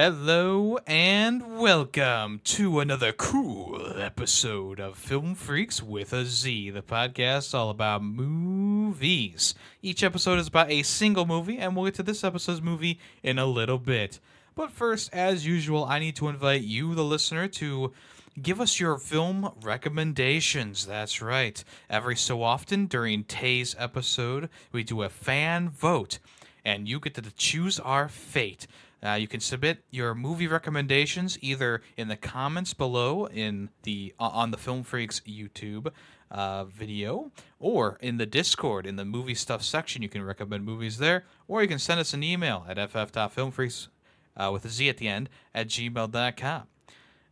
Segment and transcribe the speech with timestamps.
[0.00, 7.52] Hello and welcome to another cool episode of Film Freakz with a Z, the podcast
[7.52, 9.56] all about movies.
[9.82, 13.40] Each episode is about a single movie, and we'll get to this episode's movie in
[13.40, 14.20] a little bit.
[14.54, 17.92] But first, as usual, I need to invite you, the listener, to
[18.40, 20.86] give us your film recommendations.
[20.86, 21.64] That's right.
[21.90, 26.20] Every so often during Tay's episode, we do a fan vote,
[26.64, 28.68] and you get to choose our fate.
[29.04, 34.30] Uh, you can submit your movie recommendations either in the comments below in the uh,
[34.32, 35.92] on the Film Freakz YouTube
[36.30, 37.30] uh, video,
[37.60, 40.02] or in the Discord in the movie stuff section.
[40.02, 43.88] You can recommend movies there, or you can send us an email at ff.filmfreaks
[44.36, 46.62] uh, with a Z at the end at gmail.com.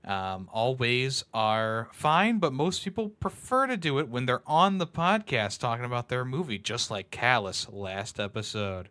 [0.05, 4.79] Um, all ways are fine, but most people prefer to do it when they're on
[4.79, 8.89] the podcast talking about their movie, just like Callus last episode.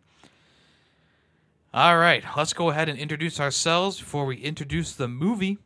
[1.76, 5.58] All right, let's go ahead and introduce ourselves before we introduce the movie.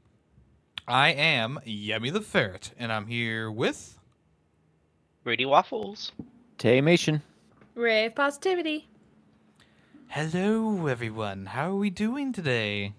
[0.88, 3.96] I am Yemmy the Ferret, and I'm here with.
[5.22, 6.10] Greedy Waffles.
[6.58, 7.22] Taymation.
[7.76, 8.88] of positivity.
[10.08, 11.46] Hello, everyone.
[11.46, 12.92] How are we doing today?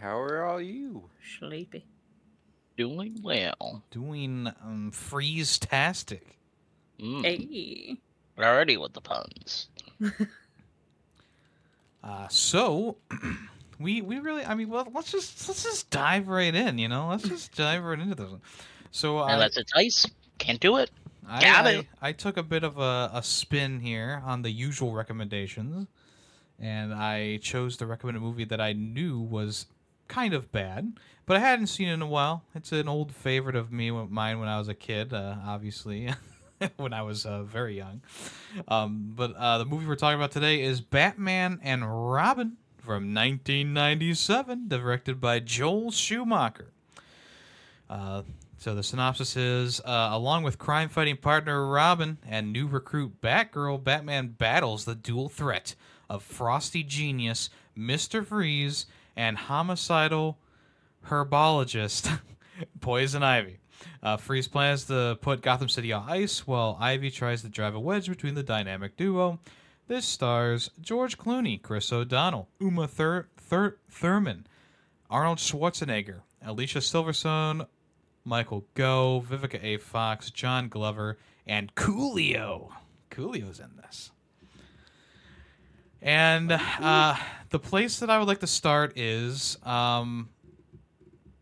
[0.00, 1.10] How are all you?
[1.40, 1.86] Sleepy.
[2.76, 3.82] Doing well.
[3.90, 6.38] Doing um, freeze-tastic.
[7.00, 7.24] Mm.
[7.24, 7.96] Hey.
[8.38, 9.70] Already with the puns.
[12.02, 12.96] Uh, so
[13.78, 17.08] we we really I mean well let's just let's just dive right in you know
[17.08, 18.40] let's just dive right into this one.
[18.90, 20.06] So I, Unless it's ice,
[20.38, 20.90] can't do it.
[21.28, 21.86] I, got I, it.
[22.00, 25.86] I took a bit of a, a spin here on the usual recommendations,
[26.58, 29.66] and I chose to recommend a movie that I knew was
[30.08, 32.44] kind of bad, but I hadn't seen it in a while.
[32.54, 36.08] It's an old favorite of me, mine when I was a kid, uh, obviously.
[36.76, 38.02] when I was uh, very young.
[38.66, 44.68] Um, but uh, the movie we're talking about today is Batman and Robin from 1997,
[44.68, 46.72] directed by Joel Schumacher.
[47.88, 48.22] Uh,
[48.58, 53.82] so the synopsis is uh, along with crime fighting partner Robin and new recruit Batgirl,
[53.82, 55.74] Batman battles the dual threat
[56.10, 58.26] of frosty genius Mr.
[58.26, 60.38] Freeze and homicidal
[61.06, 62.18] herbologist
[62.80, 63.58] Poison Ivy.
[64.02, 67.80] Uh, Freeze plans to put Gotham City on ice while Ivy tries to drive a
[67.80, 69.40] wedge between the dynamic duo.
[69.86, 74.46] This stars George Clooney, Chris O'Donnell, Uma Thur- Thur- Thurman,
[75.10, 77.66] Arnold Schwarzenegger, Alicia Silverstone,
[78.24, 79.78] Michael Gough, Vivica A.
[79.78, 82.70] Fox, John Glover, and Coolio.
[83.10, 84.10] Coolio's in this.
[86.00, 87.16] And uh,
[87.50, 90.28] the place that I would like to start is um,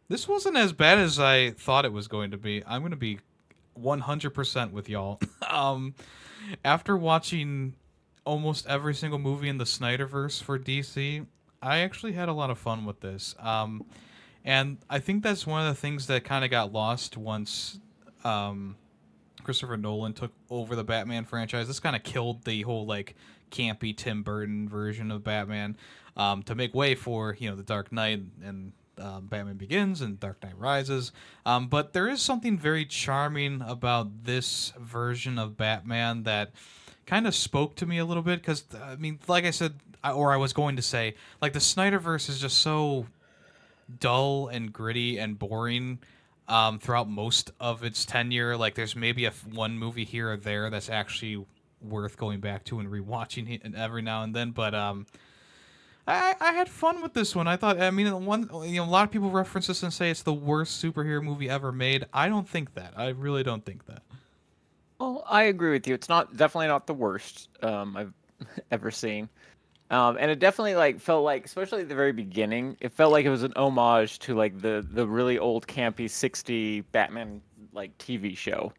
[0.09, 2.63] this wasn't as bad as I thought it was going to be.
[2.67, 3.19] I'm going to be
[3.81, 5.21] 100% with y'all.
[5.49, 5.95] um,
[6.65, 7.75] after watching
[8.25, 11.27] almost every single movie in the Snyderverse for DC,
[11.63, 13.35] I actually had a lot of fun with this.
[13.39, 13.85] Um,
[14.45, 17.79] and I think that's one of the things that kind of got lost once
[18.25, 18.77] um,
[19.43, 21.67] Christopher Nolan took over the Batman franchise.
[21.67, 23.15] This kind of killed the whole like
[23.51, 25.77] campy Tim Burton version of Batman
[26.17, 30.19] um, to make way for you know the Dark Knight and um, Batman Begins and
[30.19, 31.13] Dark Knight Rises.
[31.45, 36.53] Um, but there is something very charming about this version of Batman that
[37.07, 40.13] kind of spoke to me a little bit because I mean, like I said, I,
[40.13, 43.07] or I was going to say, like the Snyderverse is just so
[44.01, 45.99] dull and gritty and boring
[46.49, 48.57] um, throughout most of its tenure.
[48.57, 51.45] Like there's maybe a f- one movie here or there that's actually
[51.81, 55.07] worth going back to and rewatching it every now and then, but um.
[56.07, 57.49] I, I had fun with this one.
[57.49, 57.81] I thought.
[57.81, 60.33] I mean, one you know, a lot of people reference this and say it's the
[60.33, 62.07] worst superhero movie ever made.
[62.13, 62.95] I don't think that.
[62.97, 64.03] I really don't think that.
[64.99, 65.95] Well, I agree with you.
[65.95, 68.13] It's not definitely not the worst um, I've
[68.71, 69.29] ever seen,
[69.91, 73.25] um, and it definitely like felt like, especially at the very beginning, it felt like
[73.25, 78.37] it was an homage to like the the really old campy '60 Batman like TV
[78.37, 78.73] show.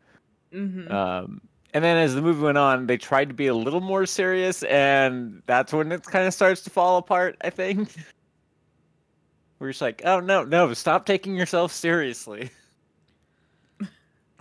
[0.54, 0.92] Mm-hmm.
[0.92, 1.42] Um,
[1.74, 4.64] and then as the movie went on, they tried to be a little more serious,
[4.64, 7.38] and that's when it kind of starts to fall apart.
[7.42, 7.90] I think.
[9.60, 12.52] We're just like, oh no, no, stop taking yourself seriously.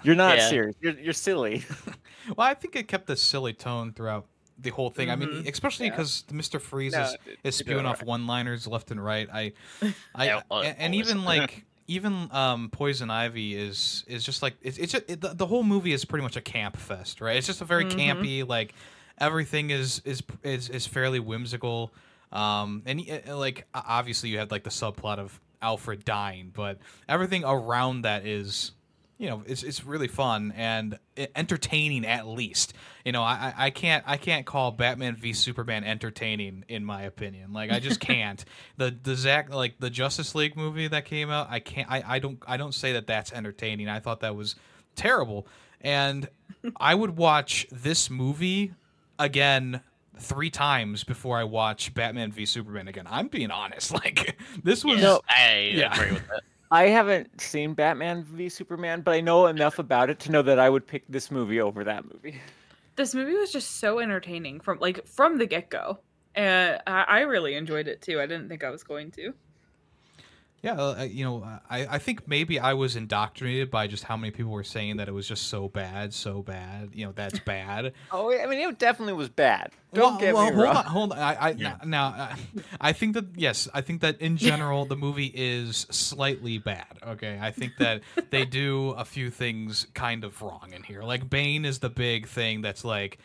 [0.03, 0.49] You're not Yeah.
[0.49, 0.77] serious.
[0.81, 1.65] You're you're silly.
[2.37, 4.27] Well, I think it kept this silly tone throughout
[4.59, 5.11] the whole thing.
[5.11, 5.49] I mean, Mhm.
[5.49, 5.93] especially Yeah.
[5.93, 6.61] because Mr.
[6.61, 9.29] Freeze No, is, it- is you're spewing doing off one-liners left and right.
[9.33, 9.53] I,
[10.13, 14.55] I, Yeah, al- and, and even like even um, Poison Ivy is is just like
[14.63, 17.37] it's it's just, it, the, the whole movie is pretty much a camp fest, right?
[17.37, 17.93] It's just a very Mhm.
[17.99, 18.75] campy like
[19.19, 21.93] everything is is is is fairly whimsical.
[22.33, 26.79] Um, and uh, like obviously you have like the subplot of Alfred dying, but
[27.09, 28.73] everything around that is
[29.19, 30.99] you know it's it's really fun and
[31.35, 32.75] entertaining at least.
[33.05, 37.03] You know, I I- I can't I can't call Batman v Superman entertaining in my
[37.03, 37.53] opinion.
[37.53, 38.45] Like I just can't.
[38.77, 42.19] the the Zack like the Justice League movie that came out, I can't I I
[42.19, 43.89] don't I don't say that that's entertaining.
[43.89, 44.55] I thought that was
[44.97, 45.47] terrible.
[45.81, 46.29] And
[46.79, 48.73] I would watch this movie
[49.19, 49.81] again
[50.19, 53.07] three times before I watch Batman v Superman again.
[53.09, 53.93] I'm being honest.
[53.95, 55.95] Like this was Yes, I yeah.
[55.95, 56.43] agree with that.
[56.71, 60.59] I haven't seen Batman v Superman, but I know enough about it to know that
[60.59, 62.41] I would pick this movie over that movie.
[62.97, 65.99] This movie was just so entertaining from like from the get go,
[66.35, 68.21] and I, I really enjoyed it too.
[68.21, 69.35] I didn't think I was going to.
[70.67, 74.33] Yeah, uh, you know, I, I think maybe I was indoctrinated by just how many
[74.33, 76.91] people were saying that it was just so bad, so bad.
[76.93, 77.93] You know, that's bad.
[78.11, 79.71] Oh, I mean, it definitely was bad.
[79.95, 80.77] Don't well, get well, me hold wrong.
[80.77, 81.19] on, hold on.
[81.19, 81.77] I, I Yeah.
[81.85, 82.37] now, uh,
[82.81, 86.99] I think that yes, I think that in general the movie is slightly bad.
[87.07, 91.03] Okay, I think that they do a few things kind of wrong in here.
[91.03, 93.19] Like Bane is the big thing that's like.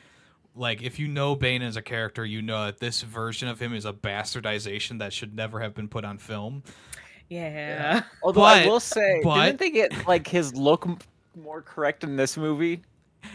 [0.54, 3.74] Like if you know Bane as a character, you know that this version of him
[3.74, 6.64] is a bastardization that should never have been put on film.
[7.32, 8.04] Yeah.
[8.24, 10.88] Although I will say, but- didn't they get like his look
[11.42, 12.82] more correct in this movie?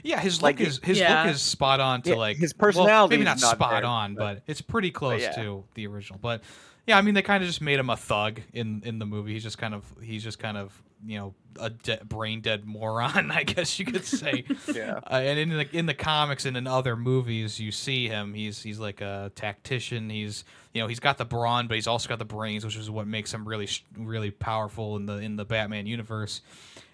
[0.03, 1.23] Yeah, his Like, look is his Yeah.
[1.25, 3.85] look is spot on to Yeah, like his well, personality maybe not not spot there,
[3.87, 5.33] on, but- but it's pretty close yeah.
[5.43, 6.19] to the original.
[6.21, 6.43] But
[6.87, 9.33] yeah, I mean they kind of just made him a thug in in the movie.
[9.33, 13.31] He's just kind of he's just kind of you know a de- brain dead moron,
[13.33, 14.45] I guess you could say.
[14.73, 15.01] Yeah.
[15.11, 18.35] Uh, and in the in the comics and in other movies, you see him.
[18.35, 20.11] He's he's like a tactician.
[20.11, 22.91] He's you know he's got the brawn, but he's also got the brains, which is
[22.91, 26.41] what makes him really really powerful in the in the Batman universe.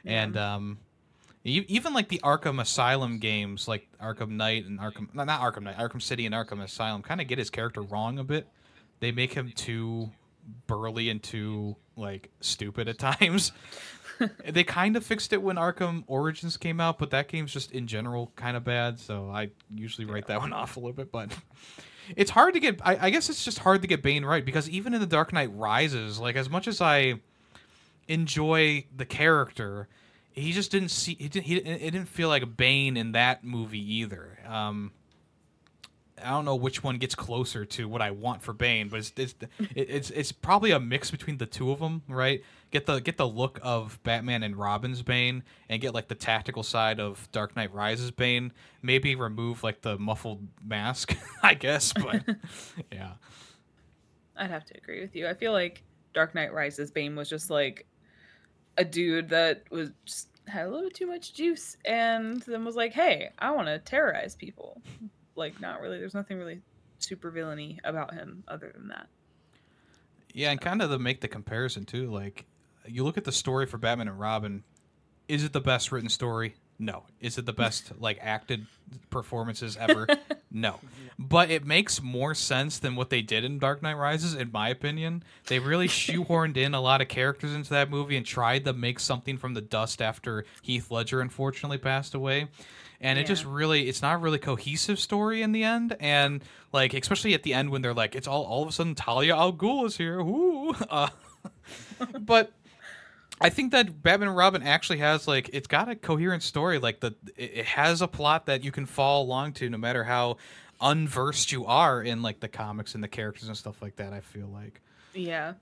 [0.05, 0.79] And um,
[1.45, 6.01] even like the Arkham Asylum games, like Arkham Knight and Arkham not Arkham Knight, Arkham
[6.01, 8.47] City and Arkham Asylum, kind of get his character wrong a bit.
[9.01, 10.11] They make him too
[10.67, 13.53] burly and too like stupid at times.
[14.49, 17.87] they kind of fixed it when Arkham Origins came out, but that game's just in
[17.87, 18.99] general kind of bad.
[18.99, 21.11] So I usually write that one off a little bit.
[21.11, 21.37] But
[22.17, 22.81] it's hard to get.
[22.85, 25.33] I, I guess it's just hard to get Bane right because even in the Dark
[25.33, 27.21] Knight Rises, like as much as I
[28.09, 29.89] enjoy the character,
[30.33, 31.17] he just didn't see.
[31.19, 31.47] He didn't.
[31.47, 34.39] He, it didn't feel like Bane in that movie either.
[34.47, 34.93] Um,
[36.25, 39.13] I don't know which one gets closer to what I want for Bane, but it's
[39.17, 39.35] it's
[39.75, 42.43] it's it's probably a mix between the two of them, right?
[42.71, 46.63] Get the get the look of Batman and Robin's Bane, and get like the tactical
[46.63, 48.53] side of Dark Knight Rises Bane.
[48.83, 52.25] Maybe remove like the muffled mask, I guess, but
[52.93, 53.13] yeah,
[54.37, 55.29] I'd have to agree with you.
[55.29, 55.83] I feel like
[56.15, 57.87] Dark Knight Rises Bane was just like
[58.79, 62.93] a dude that was just had a little too much juice and then was like,
[62.93, 64.83] "Hey, I want to terrorize people."
[65.37, 65.99] Like not really.
[65.99, 66.61] There's nothing really
[66.99, 69.09] super villainy about him other than that.
[70.35, 72.47] yeah, and kind of to make the comparison too, like
[72.87, 74.65] you look at the story for Batman and Robin.
[75.29, 76.55] Is it the best written story?
[76.79, 77.05] No.
[77.21, 78.67] Is it the best like acted
[79.11, 80.07] performances ever?
[80.51, 80.81] no.
[81.19, 84.71] But it makes more sense than what they did in Dark Knight Rises, in my
[84.71, 85.23] opinion.
[85.47, 88.99] They really shoehorned in a lot of characters into that movie and tried to make
[88.99, 92.49] something from the dust after Heath Ledger unfortunately passed away.
[93.03, 93.27] And it Yeah.
[93.29, 95.97] just really it's not a really cohesive story in the end.
[96.01, 98.95] And like especially at the end when they're like, it's all all of a sudden
[98.95, 100.23] Talia al Ghul is here.
[100.23, 100.75] Woo.
[100.91, 101.09] Uh,
[102.21, 102.53] but
[103.41, 106.79] I think that Batman and Robin actually has like it's got a coherent story.
[106.79, 110.05] Like the it it has a plot that you can follow along to, no matter
[110.05, 110.37] how
[110.81, 114.13] unversed you are in like the comics and the characters and stuff like that.
[114.13, 114.81] I feel like.
[115.15, 115.55] Yeah.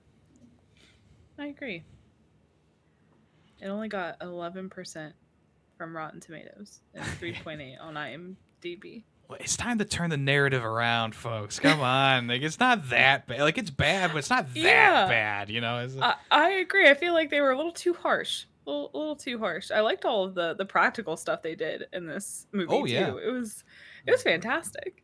[1.39, 1.83] I agree.
[3.59, 5.13] It only got 11%
[5.81, 9.01] from Rotten Tomatoes and 3.8 on IMDb.
[9.27, 11.59] Well, It's time to turn the narrative around, folks.
[11.59, 13.39] Come on, like it's not that bad.
[13.39, 15.07] Like it's bad, but it's not that Yeah.
[15.07, 15.49] bad.
[15.49, 15.87] You know.
[15.99, 16.87] I, I agree.
[16.87, 18.43] I feel like they were a little too harsh.
[18.67, 19.71] A little, a little too harsh.
[19.71, 22.91] I liked all of the the practical stuff they did in this movie Oh, too.
[22.91, 23.07] yeah.
[23.07, 23.63] It was
[24.05, 24.29] it was mm-hmm.
[24.29, 25.00] fantastic.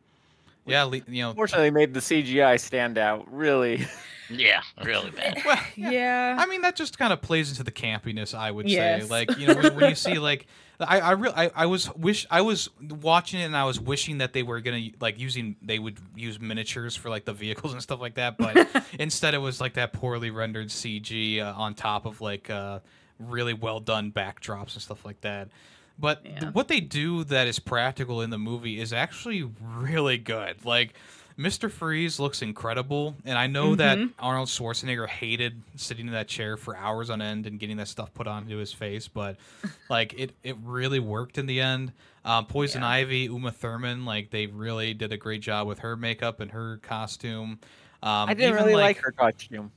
[0.68, 1.30] Yeah, le- you know.
[1.32, 3.26] Unfortunately, made the CGI stand out.
[3.32, 3.88] Really,
[4.30, 5.42] Yeah, really bad.
[5.46, 6.36] Well, Yeah.
[6.40, 9.04] I mean, that just kind of plays into the campiness, I would say.
[9.04, 10.48] Like, you know, when, when you see like,
[10.80, 14.20] I, I real, I, I was wish, I was watching it and I was wishing
[14.20, 17.82] that they were gonna like using, they would use miniatures for like the vehicles and
[17.82, 18.68] stuff like that, but
[19.00, 22.80] instead it was like that poorly rendered CG uh, on top of like uh,
[23.18, 25.50] really well done backdrops and stuff like that.
[26.00, 26.50] But th- Yeah.
[26.52, 30.64] what they do that is practical in the movie is actually really good.
[30.66, 30.94] Like
[31.38, 31.70] Mr.
[31.72, 34.14] Freeze looks incredible, and I know that Mhm.
[34.18, 38.12] Arnold Schwarzenegger hated sitting in that chair for hours on end and getting that stuff
[38.14, 39.38] put onto his face, but
[39.90, 41.94] like it, it really worked in the end.
[42.26, 42.90] Um, Poison Yeah.
[42.90, 46.78] Ivy, Uma Thurman, like they really did a great job with her makeup and her
[46.78, 47.60] costume.
[48.04, 49.72] Um, I didn't even, really like, her costume.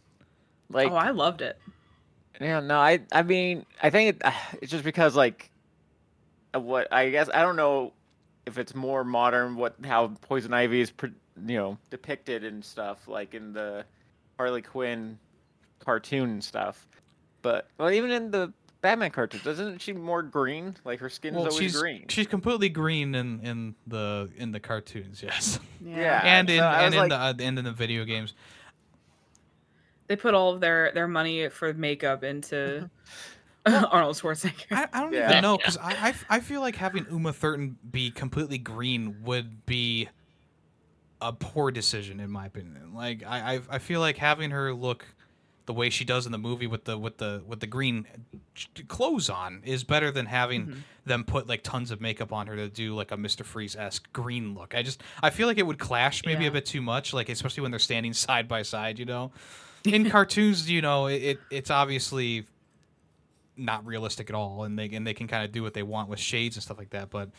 [0.71, 1.59] Like, oh, I loved it.
[2.41, 5.51] Yeah, no, I I mean, I think it, it's just because like of
[6.55, 7.93] what I guess I don't know
[8.47, 10.93] if it's more modern what how Poison Ivy is
[11.47, 13.85] you know depicted and stuff like in the
[14.39, 15.19] Harley Quinn
[15.79, 16.87] cartoon and stuff.
[17.43, 18.53] But well, even in the
[18.83, 20.75] Batman cartoons, doesn't she more green?
[20.85, 22.07] Like her skin's Well, always she's green.
[22.09, 26.21] she's completely green in in the in the cartoons, yes, Yeah.
[26.25, 28.35] and in so and in like- the uh, and in the video games.
[30.07, 32.91] They put all of their their money for makeup into
[33.67, 34.67] Arnold Schwarzenegger.
[34.73, 35.31] I, I don't Yeah.
[35.31, 35.67] even know Yeah.
[35.71, 40.09] because I feel like having Uma Thurman be completely green would be
[41.21, 42.95] a poor decision in my opinion.
[42.95, 45.05] Like I I, I feel like having her look
[45.67, 48.07] the way she does in the movie with the with the with the green
[48.89, 50.77] clothes on is better than having Mhm.
[51.05, 53.45] them put like tons of makeup on her to do like a Mr.
[53.45, 54.75] Freeze esque green look.
[54.75, 56.49] I just I feel like it would clash maybe Yeah.
[56.49, 58.99] a bit too much, like especially when they're standing side by side.
[58.99, 59.33] You know,
[59.85, 62.47] in cartoons, you know, it, it it's obviously
[63.61, 66.09] not realistic at all, and they and they can kind of do what they want
[66.09, 67.11] with shades and stuff like that.
[67.11, 67.31] But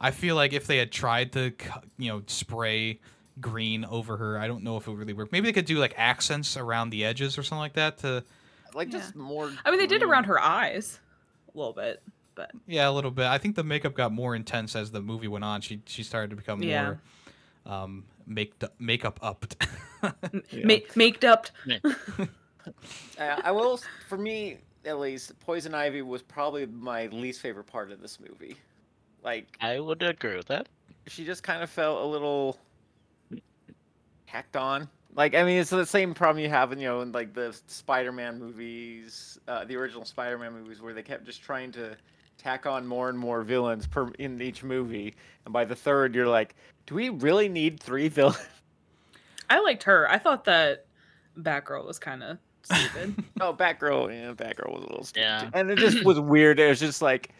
[0.00, 1.52] I feel like if they had tried to
[1.98, 3.00] you know spray
[3.40, 5.32] green over her, I don't know if it would really work.
[5.32, 8.24] Maybe they could do like accents around the edges or something like that to
[8.74, 9.50] like just more.
[9.64, 10.98] I mean, they did around her eyes
[11.54, 12.02] a little bit,
[12.34, 13.26] but Yeah, a little bit.
[13.26, 15.60] I think the makeup got more intense as the movie went on.
[15.60, 16.82] She she started to become Yeah.
[16.84, 17.00] more
[17.74, 19.56] um make makeup upped.
[20.50, 20.64] Yeah.
[20.64, 21.48] ma- maked up.
[23.18, 27.90] Uh, I will, for me at least, Poison Ivy was probably my least favorite part
[27.90, 28.56] of this movie.
[29.22, 30.68] Like I would agree with that.
[31.06, 32.58] she just kind of felt a little
[34.26, 34.88] hacked on.
[35.14, 37.54] Like I mean, it's the same problem you have in you know in like the
[37.66, 41.96] Spider-Man movies, uh, the original Spider-Man movies, where they kept just trying to
[42.38, 46.28] tack on more and more villains per in each movie, and by the third, you're
[46.28, 46.54] like,
[46.86, 48.38] do we really need three villains?
[49.50, 50.08] I liked her.
[50.08, 50.86] I thought that
[51.38, 53.24] Batgirl was kind of stupid.
[53.40, 55.22] Oh, Batgirl, yeah, Batgirl was a little stupid.
[55.24, 55.50] Yeah.
[55.54, 56.60] And it just was weird.
[56.60, 57.30] It was just like,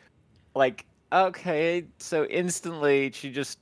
[0.54, 3.58] like, okay, so instantly she just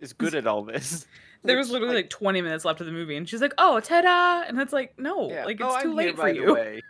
[0.00, 1.06] is good at all this.
[1.44, 4.44] there was literally like 20 minutes left of the movie, and she's like, "Oh, ta-da!"
[4.48, 5.44] And it's like, no, yeah.
[5.44, 6.54] like oh, it's Oh, too I'm late here, for by the you.
[6.54, 6.82] way.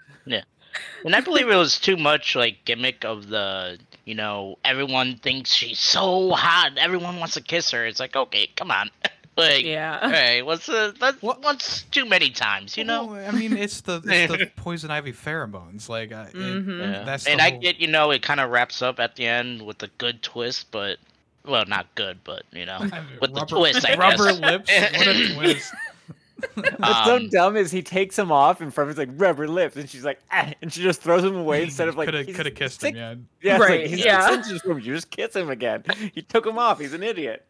[1.05, 5.53] And I believe it was too much like gimmick of the, you know, everyone thinks
[5.53, 7.87] she's so hot, everyone wants to kiss her.
[7.87, 8.91] It's like, okay, come on.
[9.37, 10.11] Like, Yeah.
[10.11, 13.07] hey, what's uh, that's What- once too many times, you know?
[13.07, 15.88] Well, I mean, it's the it's the poison ivy pheromones.
[15.88, 16.64] Like, uh, it-.
[16.66, 17.05] Yeah.
[17.05, 19.62] that's and the I get, you know, it kind of wraps up at the end
[19.62, 20.99] with a good twist, but
[21.45, 22.78] well, not good, but you know,
[23.21, 24.40] with the rubber, twist, I rubber guess.
[24.40, 24.71] lips.
[24.71, 25.75] What a twist!
[26.55, 29.88] What's so Um, dumb is he takes him off and Frozen's like rubber lips, and
[29.88, 32.37] she's like, ah, and she just throws him away instead of like could have he's
[32.37, 33.26] could have kissed six- him.
[33.40, 33.55] Yeah, Yeah.
[33.55, 34.28] it's like, Right, he's yeah.
[34.28, 34.95] six inches from you.
[34.95, 35.83] Just kiss him again.
[36.14, 36.78] He took him off.
[36.78, 37.47] He's an idiot.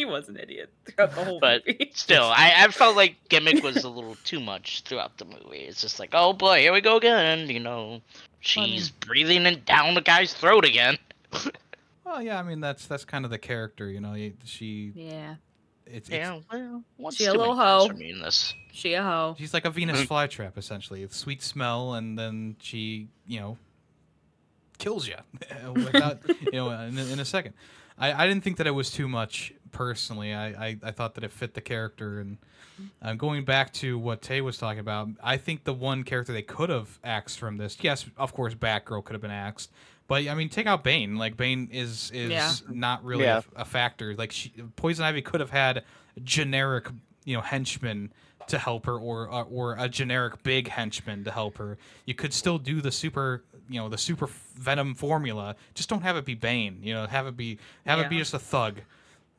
[0.00, 1.90] He was an idiot throughout the whole But movie.
[1.94, 5.58] Still, I, I felt like gimmick was a little too much throughout the movie.
[5.68, 7.48] It's just like, oh boy, here we go again.
[7.50, 8.00] You know,
[8.40, 10.96] she's breathing in down the guy's throat again.
[12.02, 12.40] Well, yeah.
[12.40, 13.88] I mean, that's that's kind of the character.
[13.88, 15.36] You know, she Yeah,
[15.86, 17.86] it's, it's Yeah, well, what's She a little many hoe.
[17.86, 18.52] for this?
[18.72, 19.36] she a hoe.
[19.38, 21.04] she's like a Venus flytrap essentially.
[21.04, 23.58] It's sweet smell, and then she you know
[24.78, 25.14] kills you
[25.72, 27.54] without you know in, a- in a second.
[27.98, 30.34] I, I didn't think that it was too much personally.
[30.34, 32.38] I, I, I thought that it fit the character and
[33.02, 36.42] uh, going back to what Tay was talking about, I think the one character they
[36.42, 39.70] could have axed from this, yes, of course, Batgirl could have been axed,
[40.08, 41.16] but I mean, take out Bane.
[41.16, 42.52] Like Bane is is Yeah.
[42.70, 43.42] not really Yeah.
[43.56, 44.14] a, a factor.
[44.14, 45.84] Like she, Poison Ivy could have had
[46.24, 46.88] generic,
[47.24, 48.12] you know, henchmen
[48.48, 51.78] to help her, or uh, or a generic big henchman to help her.
[52.06, 55.54] You could still do the super, you know, the super Venom formula.
[55.74, 56.78] Just don't have it be Bane.
[56.82, 58.80] You know, have it be have it be just a thug.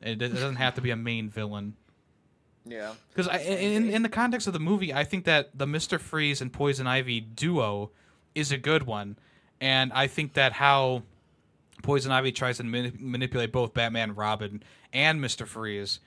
[0.02, 1.74] It, it doesn't have to be a main villain.
[2.64, 2.94] Yeah.
[3.12, 6.52] Because in in the context of the movie, I think that the Mister Freeze and
[6.52, 7.90] Poison Ivy duo
[8.34, 9.16] is a good one,
[9.60, 11.02] and I think that how
[11.82, 15.98] Poison Ivy tries to mani- manipulate both Batman, Robin, and Mister Freeze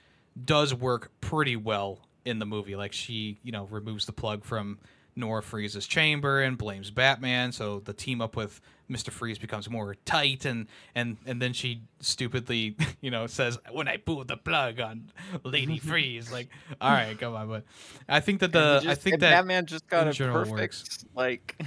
[0.42, 2.74] does work pretty well in the movie.
[2.74, 4.78] Like she, you know, removes the plug from
[5.16, 9.94] Nora Freeze's chamber and blames Batman, so the team up with Mister Freeze becomes more
[10.04, 14.78] tight, and and and then she stupidly, you know, says when I pulled the plug
[14.78, 15.10] on
[15.42, 16.48] Lady Freeze, like,
[16.80, 17.64] all right, come on, but
[18.08, 20.32] I think that And the he I think and that Batman just got in a
[20.32, 21.04] perfect works.
[21.14, 21.58] like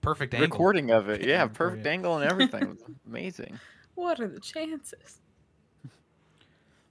[0.00, 0.46] perfect angle.
[0.48, 1.20] recording of it.
[1.26, 2.78] Yeah, Yeah, perfect angle and everything.
[3.06, 3.58] Amazing.
[3.94, 5.20] What are the chances?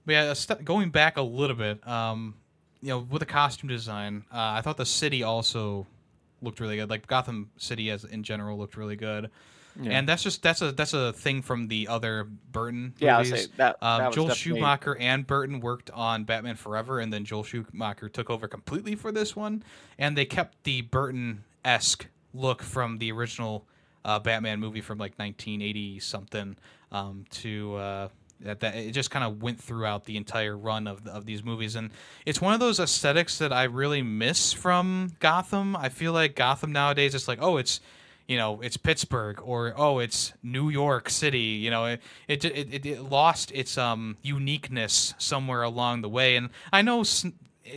[0.06, 2.34] But yeah, a st- going back a little bit, um,
[2.82, 5.86] you know, with the costume design, uh, I thought the city also
[6.42, 6.90] looked really good.
[6.90, 9.30] Like Gotham City, as in general, looked really good.
[9.80, 9.92] Yeah.
[9.92, 13.44] and that's just that's a that's a thing from the other Burton yeah, I'll movies.
[13.44, 13.76] say that.
[13.80, 17.44] Um, that was Joel definitely- Schumacher and Burton worked on Batman Forever, and then Joel
[17.44, 19.62] Schumacher took over completely for this one,
[19.98, 23.64] and they kept the Burton esque look from the original
[24.04, 26.56] uh, Batman movie from like 1980 something
[26.90, 27.76] um, to.
[27.76, 28.08] Uh,
[28.42, 31.76] that, that it just kind of went throughout the entire run of of these movies,
[31.76, 31.90] and
[32.26, 35.76] it's one of those aesthetics that I really miss from Gotham.
[35.76, 37.80] I feel like Gotham nowadays, it's like, oh, it's
[38.28, 41.38] you know, it's Pittsburgh or oh, it's New York City.
[41.38, 46.36] You know, it it it, it lost its um uniqueness somewhere along the way.
[46.36, 47.26] And I know s-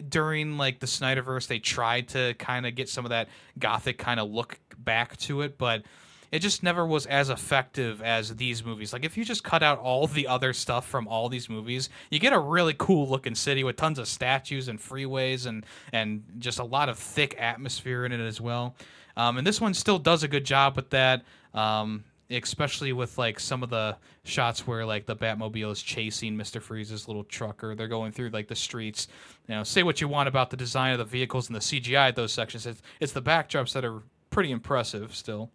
[0.10, 3.28] during like the Snyderverse, they tried to kind of get some of that
[3.60, 5.84] gothic kind of look back to it, but
[6.32, 8.94] it just never was as effective as these movies.
[8.94, 12.20] Like if you just cut out all the other stuff from all these movies, you
[12.20, 16.60] get a really cool looking city with tons of statues and freeways and and just
[16.60, 18.76] a lot of thick atmosphere in it as well.
[19.18, 21.24] Um, and this one still does a good job with that.
[21.54, 26.60] Um, especially with like some of the shots where like the Batmobile is chasing Mister
[26.60, 29.08] Freeze's little truck, or they're going through like the streets.
[29.48, 32.10] You know, say what you want about the design of the vehicles and the CGI
[32.10, 32.66] at those sections.
[32.66, 35.52] It's, it's the backdrops that are pretty impressive still.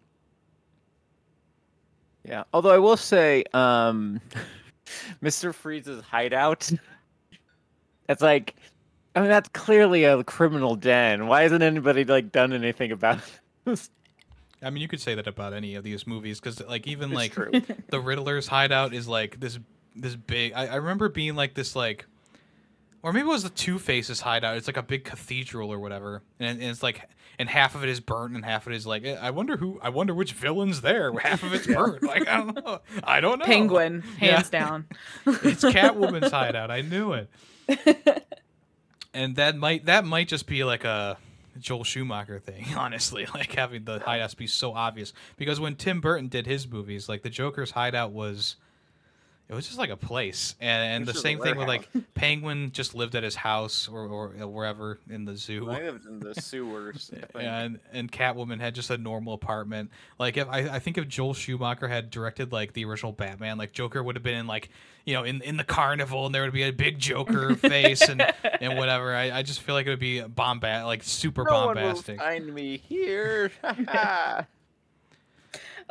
[2.27, 2.43] Yeah.
[2.53, 4.21] Although I will say, um,
[5.23, 5.53] Mr.
[5.53, 6.69] Freeze's hideout.
[8.07, 8.55] That's like,
[9.15, 11.27] I mean, that's clearly a criminal den.
[11.27, 13.19] Why hasn't anybody like done anything about
[13.65, 13.89] it?
[14.61, 17.15] I mean, you could say that about any of these movies because, like, even It's
[17.15, 17.51] like true.
[17.89, 19.59] the Riddler's hideout is like this
[19.95, 20.53] this big.
[20.53, 22.05] I, I remember being like this like,
[23.03, 24.57] or maybe it was the Two Faces hideout.
[24.57, 27.07] It's like a big cathedral or whatever, and, and it's like,
[27.39, 29.57] and half of it is burnt and half of it is like, eh, I wonder
[29.57, 31.11] who, I wonder which villain's there.
[31.19, 32.03] Half of it's burnt.
[32.03, 32.81] Like I don't know.
[33.03, 33.45] I don't know.
[33.45, 34.35] Penguin, Yeah.
[34.35, 34.85] hands down.
[35.25, 36.69] It's Catwoman's hideout.
[36.69, 37.29] I knew it.
[39.13, 41.17] And that might that might just be like a
[41.59, 45.11] Joel Schumacher thing, honestly, like having the hideouts be so obvious.
[45.37, 48.55] Because when Tim Burton did his movies, like the Joker's hideout was
[49.51, 50.55] it was just like a place.
[50.61, 53.35] And, and the It's just a same thing with like Penguin just lived at his
[53.35, 55.69] house or, or uh, wherever in the zoo.
[55.69, 57.11] I lived in the sewers.
[57.35, 59.89] And and Catwoman had just a normal apartment.
[60.19, 63.73] Like if I, I think if Joel Schumacher had directed like the original Batman, like
[63.73, 64.69] Joker would have been in like
[65.05, 68.21] you know in in the carnival, and there would be a big Joker face and
[68.61, 69.13] and whatever.
[69.13, 72.19] I, I just feel like it would be bombast, like super no one will bombastic.
[72.19, 73.51] find me here.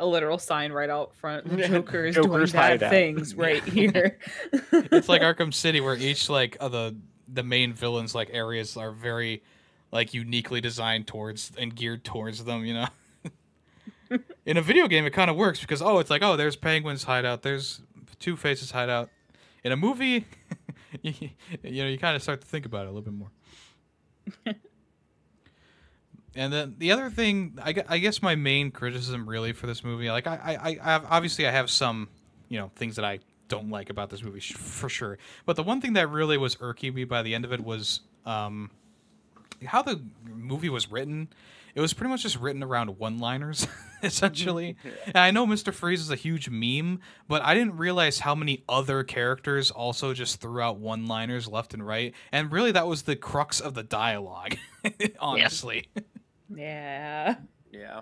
[0.01, 1.47] A literal sign right out front.
[1.47, 2.89] The Joker is doing Joker's bad hideout.
[2.89, 4.17] things right here.
[4.71, 6.95] it's like Arkham City, where each like of the
[7.31, 9.43] the main villains like areas are very
[9.91, 12.65] like uniquely designed towards and geared towards them.
[12.65, 12.87] You know,
[14.43, 17.03] in a video game, it kind of works because oh, it's like oh, there's Penguin's
[17.03, 17.81] hideout, there's
[18.19, 19.09] Two Faces hideout.
[19.63, 20.25] In a movie,
[21.03, 21.13] you,
[21.61, 24.55] you know, you kind of start to think about it a little bit more.
[26.35, 30.09] And then the other thing, I, I guess my main criticism really for this movie,
[30.09, 32.07] like I, I, I have obviously I have some,
[32.47, 35.17] you know, things that I don't like about this movie sh- for sure.
[35.45, 37.99] But the one thing that really was irking me by the end of it was
[38.25, 38.71] um,
[39.65, 41.27] how the movie was written.
[41.75, 43.65] It was pretty much just written around one-liners,
[44.03, 44.75] essentially.
[45.07, 45.73] And I know Mr.
[45.73, 50.41] Freeze is a huge meme, but I didn't realize how many other characters also just
[50.41, 52.13] threw out one-liners left and right.
[52.31, 54.57] And really, that was the crux of the dialogue,
[55.19, 55.87] honestly.
[55.95, 56.01] yeah.
[56.61, 57.35] Yeah.
[57.71, 58.01] Yeah.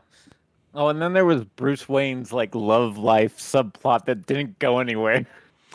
[0.74, 5.26] Oh, and then there was Bruce Wayne's like love life subplot that didn't go anywhere.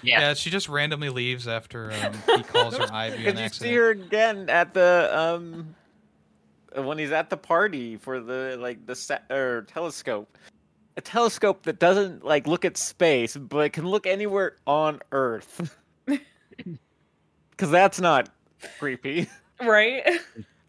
[0.03, 0.21] Yeah.
[0.21, 3.75] Yeah, she just randomly leaves after um, he calls her Ivy on Did you see
[3.75, 5.75] her again at the um
[6.75, 10.37] when he's at the party for the like the set or telescope?
[10.97, 15.75] A telescope that doesn't like look at space, but can look anywhere on Earth.
[17.51, 18.31] Because that's not
[18.81, 19.29] creepy.
[19.61, 20.03] Right?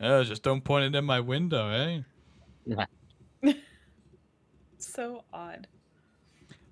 [0.02, 3.54] Oh, just don't point it in my window, eh?
[4.78, 5.68] so odd.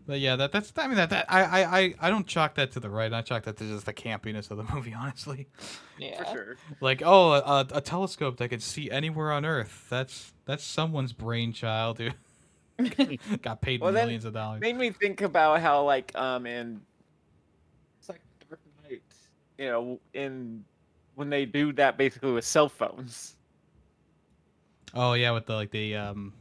[0.06, 2.72] But yeah, that that's I mean that, that I, I I I don't chalk that
[2.74, 3.12] to the right.
[3.14, 5.48] I chalk that to just the campiness of the movie, honestly.
[5.98, 6.58] Yeah, for sure.
[6.82, 9.86] Like, oh, a, a telescope that could see anywhere on Earth.
[9.90, 12.10] That's that's someone's brainchild who
[13.42, 14.60] got paid Well, then, millions of dollars.
[14.60, 16.82] Made me think about how like um in
[18.00, 19.02] it's like Dark Knight,
[19.58, 20.66] you know, in
[21.16, 23.36] when they do that basically with cell phones.
[24.94, 26.34] Oh yeah, with the like the um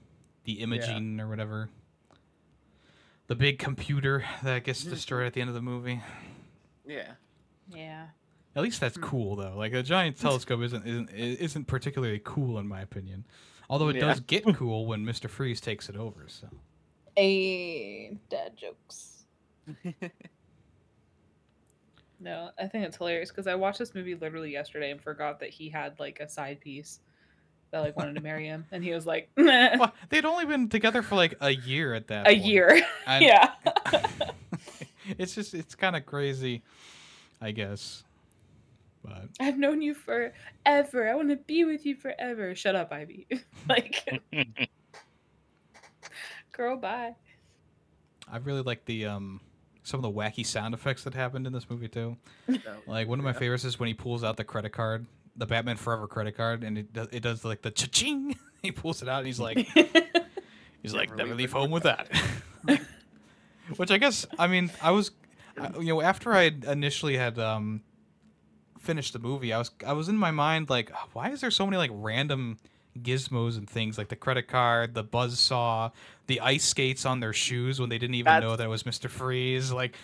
[0.45, 1.69] the imaging or whatever.
[3.29, 6.03] The big computer that gets destroyed at the end of the movie.
[6.87, 7.13] Yeah.
[7.71, 8.07] Yeah.
[8.55, 9.55] At least that's cool though.
[9.57, 13.25] Like a giant telescope isn't isn't isn't particularly cool in my opinion.
[13.71, 14.03] Although it Yeah.
[14.09, 16.25] does get cool when Mister Freeze takes it over.
[16.29, 16.49] So
[17.17, 19.25] A dad jokes.
[22.23, 25.51] No, I think it's hilarious because I watched this movie literally yesterday and forgot that
[25.51, 27.01] he had like a side piece.
[27.73, 31.03] that like wanted to marry him, and he was like, Well, they'd only been together
[31.03, 32.29] for like a year at that.
[32.29, 32.45] a point.
[32.45, 32.81] year.
[33.07, 33.51] And- yeah.
[35.19, 36.63] it's just it's kind of crazy,
[37.41, 38.05] I guess.
[39.05, 41.09] But I've known you forever.
[41.11, 42.55] I want to be with you forever.
[42.55, 43.27] Shut up, Ivy.
[43.69, 44.23] like,
[46.53, 47.17] girl, bye.
[48.31, 49.41] I really like the um
[49.83, 52.17] some of the wacky sound effects that happened in this movie too.
[52.87, 53.39] Like one of my Yeah.
[53.39, 56.79] favorites is when he pulls out the credit card, the Batman Forever credit card, and
[56.79, 58.37] it does, it does like the cha-ching.
[58.63, 59.59] he pulls it out and he's like
[60.83, 62.09] he's like Never never leave leave home home with that.
[63.77, 65.11] Which I guess I mean I was
[65.59, 67.83] I- you know after I initially had um
[68.79, 71.65] finished the movie I was I was in my mind like why is there so
[71.67, 72.59] many like random
[73.01, 75.91] gizmos and things like the credit card, the buzz saw,
[76.27, 78.83] the ice skates on their shoes when they didn't even That's- know that it was
[78.83, 79.09] Mr.
[79.09, 79.73] Freeze.
[79.73, 79.97] Like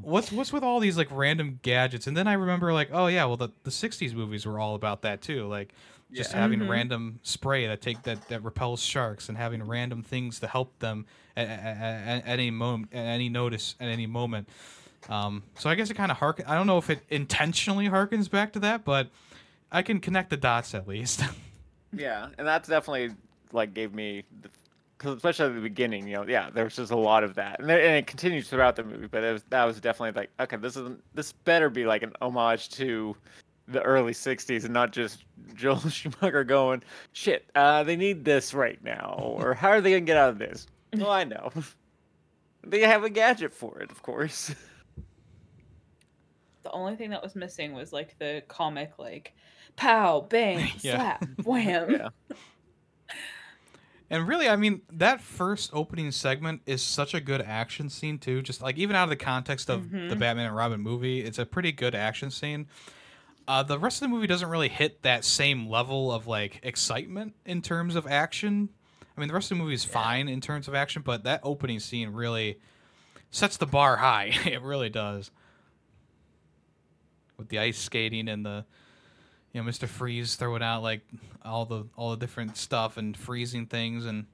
[0.00, 2.06] what's what's with all these like random gadgets?
[2.06, 5.02] And then I remember like, oh yeah, well the, the 60s movies were all about
[5.02, 5.46] that too.
[5.46, 5.72] Like
[6.12, 6.38] just Yeah.
[6.40, 6.68] having Mhm.
[6.68, 11.06] random spray that take that, that repels sharks and having random things to help them
[11.36, 14.48] at, at, at any moment at any notice at any moment.
[15.08, 16.46] Um, so I guess it kind of harken.
[16.46, 19.08] I don't know if it intentionally harkens back to that, but
[19.70, 21.22] I can connect the dots at least.
[21.96, 23.14] Yeah, and that's definitely
[23.52, 24.24] like gave me,
[24.98, 27.60] because especially at the beginning, you know, yeah, there was just a lot of that,
[27.60, 29.06] and, there, and it continues throughout the movie.
[29.06, 32.68] But was, that was definitely like, okay, this is this better be like an homage
[32.70, 33.16] to
[33.68, 36.82] the early '60s and not just Joel Schumacher going,
[37.12, 40.38] shit, uh, they need this right now, or how are they gonna get out of
[40.38, 40.66] this?
[40.94, 41.50] Well, I know,
[42.64, 44.54] they have a gadget for it, of course.
[46.62, 49.36] The only thing that was missing was like the comic, like,
[49.76, 50.96] pow, bang, Yeah.
[50.96, 51.90] slap, wham.
[51.90, 52.08] Yeah.
[54.08, 58.40] And really, I mean, that first opening segment is such a good action scene too.
[58.40, 60.18] Just like even out of the context of the Mhm.
[60.18, 62.68] Batman and Robin movie, it's a pretty good action scene.
[63.48, 67.34] Uh, the rest of the movie doesn't really hit that same level of like excitement
[67.44, 68.68] in terms of action.
[69.16, 71.40] I mean, the rest of the movie is fine in terms of action, but that
[71.42, 72.60] opening scene really
[73.30, 74.32] sets the bar high.
[74.46, 75.32] it really does.
[77.38, 78.64] With the ice skating and the
[79.56, 79.88] you know Mr.
[79.88, 81.00] Freeze throwing out like
[81.42, 84.26] all the all the different stuff and freezing things and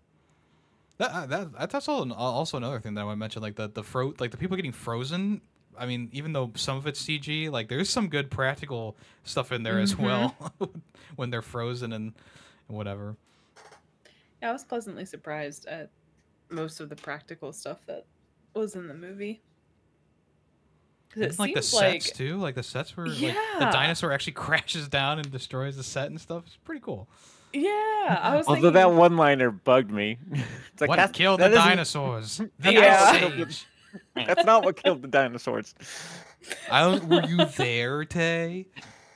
[0.98, 3.68] that uh, that that's also also another thing that I want to mention like the
[3.68, 5.40] the fro like the people getting frozen.
[5.78, 9.62] I mean, even though some of it's CG, like there's some good practical stuff in
[9.62, 10.00] there as Mhm.
[10.04, 10.52] well
[11.16, 12.12] when they're frozen and,
[12.68, 13.16] and whatever.
[14.42, 15.88] Yeah, I was pleasantly surprised at
[16.50, 18.04] most of the practical stuff that
[18.54, 19.40] was in the movie.
[21.14, 23.18] 'Cause And, it like the sets like too, like the sets were like
[23.58, 26.44] the dinosaur actually crashes down and destroys the set and stuff.
[26.46, 27.06] It's pretty cool.
[27.52, 30.18] yeah, I was Although thinking, that one-liner bugged me.
[30.72, 32.40] It's like what killed the isn't- dinosaurs?
[32.58, 33.10] The Yeah.
[33.12, 33.66] Ice Age.
[34.14, 35.74] That's not what killed the dinosaurs.
[36.70, 38.66] I don't, were you there, Tay?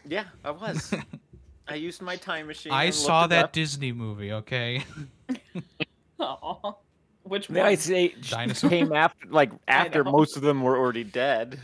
[0.07, 0.93] Yeah, I was.
[1.67, 2.73] I used my time machine.
[2.73, 3.53] I saw that up.
[3.53, 4.33] Disney movie.
[4.33, 4.85] Okay.
[6.21, 6.73] Aw.
[7.23, 7.69] which The one?
[7.69, 8.71] Ice Age Dinosaur?
[8.71, 11.59] came after, like after most of them were already dead.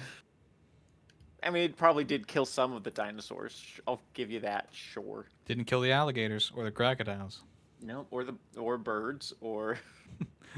[1.42, 3.80] I mean, it probably did kill some of the dinosaurs.
[3.86, 4.68] I'll give you that.
[4.72, 5.26] Sure.
[5.46, 7.42] Didn't kill the alligators or the crocodiles
[7.80, 9.78] No, or the or birds or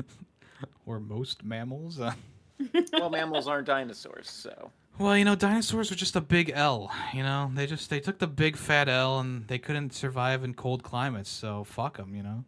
[0.87, 2.01] or most mammals.
[2.01, 2.14] Uh,
[2.92, 6.92] well, mammals aren't dinosaurs, so well, you know, dinosaurs are just a big L.
[7.12, 10.55] You know, they just they took the big fat L and they couldn't survive in
[10.55, 11.31] cold climates.
[11.31, 12.14] So fuck them.
[12.14, 12.44] You know.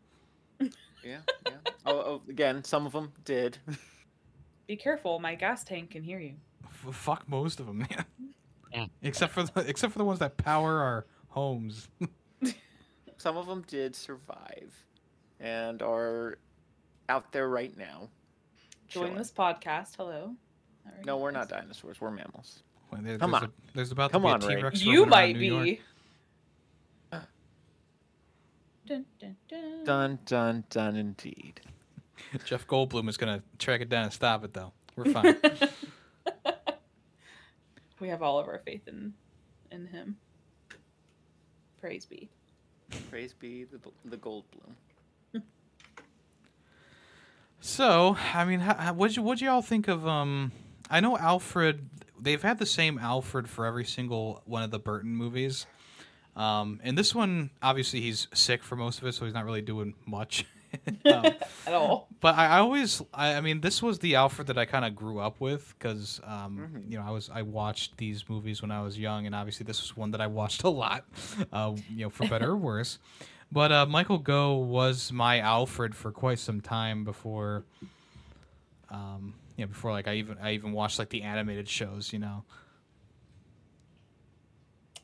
[1.05, 1.53] yeah, yeah.
[1.87, 3.59] oh, oh, again, some of them did.
[4.67, 6.35] Be careful, my gas tank can hear you.
[6.65, 7.87] F- fuck most of them.
[7.91, 8.03] Yeah.
[8.73, 8.87] Yeah.
[9.03, 11.89] Except for the except for the ones that power our homes.
[13.17, 14.73] some of them did survive,
[15.41, 16.39] and are
[17.09, 18.09] out there right now.
[18.89, 19.17] Join chilling.
[19.19, 19.97] this podcast.
[19.97, 20.35] Hello.
[21.05, 22.01] No, we're not dinosaurs.
[22.01, 22.63] We're mammals.
[22.93, 23.49] Well, there- Come there's on.
[23.49, 24.55] A, there's about Come to be on, a Rae.
[24.57, 25.81] T-Rex You might New be.
[28.87, 29.85] Dun, dun, dun.
[29.85, 31.61] Dun dun dun, indeed.
[32.45, 34.73] Jeff Goldblum is gonna track it down and stop it though.
[34.95, 35.35] We're fine.
[38.01, 39.15] We have all of our faith in
[39.71, 40.17] in him.
[41.81, 42.29] Praise be.
[43.11, 44.75] Praise be the the Goldblum.
[47.59, 50.07] So, I mean, how, how, what'd you what'd you all think of?
[50.07, 50.53] Um,
[50.89, 51.89] I know Alfred.
[52.21, 55.67] They've had the same Alfred for every single one of the Burton movies.
[56.37, 59.63] Um, and this one, obviously, he's sick for most of it, so he's not really
[59.63, 60.45] doing much.
[61.07, 61.27] um,
[61.67, 62.09] At all.
[62.21, 64.95] but I, I always, I, I mean, this was the Alfred that I kind of
[64.95, 66.91] grew up with because, um, Mhm.
[66.91, 69.81] you know, I was I watched these movies when I was young, and obviously this
[69.83, 71.05] was one that I watched a lot,
[71.53, 72.99] uh, you know, for better or worse.
[73.53, 77.65] But uh, Michael Gough was my Alfred for quite some time before,
[78.91, 82.19] um, you know, before like I even I even watched like the animated shows, you
[82.19, 82.45] know.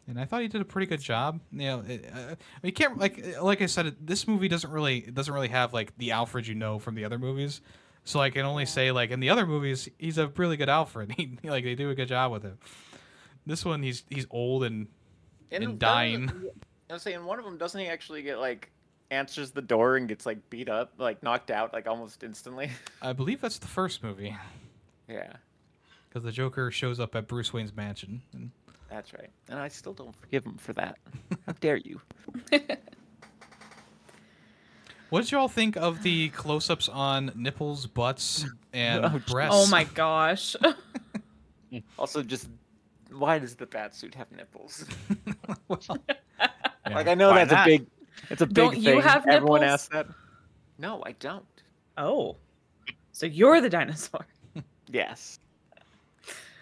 [0.09, 1.41] And I thought he did a pretty good job.
[1.53, 5.33] You know, it, uh, you can't like like I said, this movie doesn't really doesn't
[5.33, 7.61] really have like the Alfred you know from the other movies.
[8.05, 11.15] So I can only say like in the other movies, he's a really good Alfred.
[11.17, 12.59] He, like they do a good job with him.
[13.47, 14.89] This one, he's he's old and
[15.51, 16.31] In And dying.
[16.91, 18.71] I was saying one of them doesn't he actually get like
[19.11, 22.71] answers the door and gets like beat up, like knocked out, like almost instantly.
[23.03, 24.37] I believe that's the first movie
[25.09, 25.33] yeah,
[26.09, 28.23] because the Joker shows up at Bruce Wayne's mansion.
[28.33, 28.51] And
[28.93, 29.31] that's right.
[29.49, 30.99] And I still don't forgive him for that.
[31.47, 32.01] How dare you?
[35.11, 39.57] what did y'all think of the close-ups on nipples, butts, and Oh, breasts?
[39.57, 40.57] Oh my gosh.
[41.99, 42.51] Also, just
[43.11, 44.85] why does the bat suit have nipples?
[45.69, 46.49] Well, yeah.
[46.91, 47.67] Like I know Why that's not?
[47.67, 47.87] a big,
[48.29, 48.83] it's a big Don't thing.
[48.83, 49.73] you have Everyone nipples?
[49.81, 50.07] asks that.
[50.77, 51.47] No, I don't.
[51.97, 52.37] oh.
[53.13, 54.27] So you're the dinosaur.
[54.91, 55.39] Yes.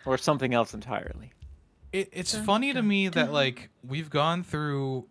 [0.06, 1.32] Or something else entirely.
[1.92, 5.06] It, it's Dun, funny to dun, me that like we've gone through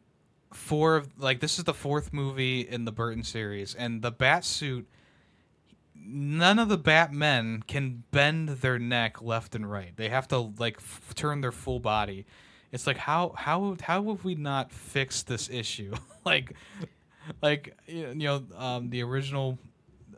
[0.53, 4.45] four of like this is the fourth movie in the Burton series, and the bat
[4.45, 4.87] suit.
[6.01, 9.91] None of the Batmen can bend their neck left and right.
[9.95, 12.25] They have to like f- turn their full body.
[12.71, 15.93] It's like how how how have we not fixed this issue?
[16.25, 16.53] like
[17.41, 19.59] like you know um, the original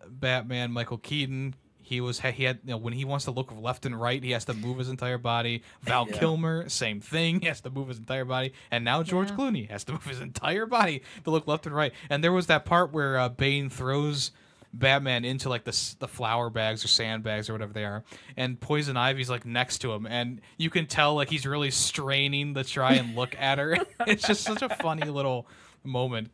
[0.08, 1.56] Batman Michael Keaton
[1.92, 4.32] he was he had you know when he wants to look left and right he
[4.32, 5.62] has to move his entire body.
[5.84, 6.18] Val Yeah.
[6.18, 9.36] Kilmer same thing he has to move his entire body and now George Yeah.
[9.36, 11.94] Clooney has to move his entire body to look left and right.
[12.10, 14.32] And there was that part where uh, Bane throws
[14.74, 18.06] Batman into like the s- the flour bags or sandbags or whatever they are,
[18.38, 22.54] and Poison Ivy's like next to him, and you can tell like he's really straining
[22.54, 23.76] to try and look at her.
[24.08, 25.46] it's just such a funny little
[25.84, 26.32] moment.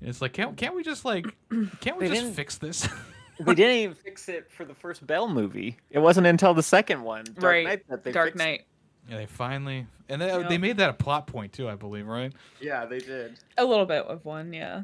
[0.00, 1.26] It's like can't can't we just like
[1.80, 2.86] can't we They just fix this?
[3.44, 5.76] They didn't even fix it for the first Bale movie.
[5.90, 7.64] It wasn't until the second one, Dark Right.
[7.64, 8.66] Knight, that they Dark fixed Knight.
[9.08, 10.48] yeah, they finally and they, Yep.
[10.48, 12.32] they made that a plot point too, I believe, right?
[12.60, 13.38] Yeah, they did.
[13.58, 14.82] A little bit of one, yeah.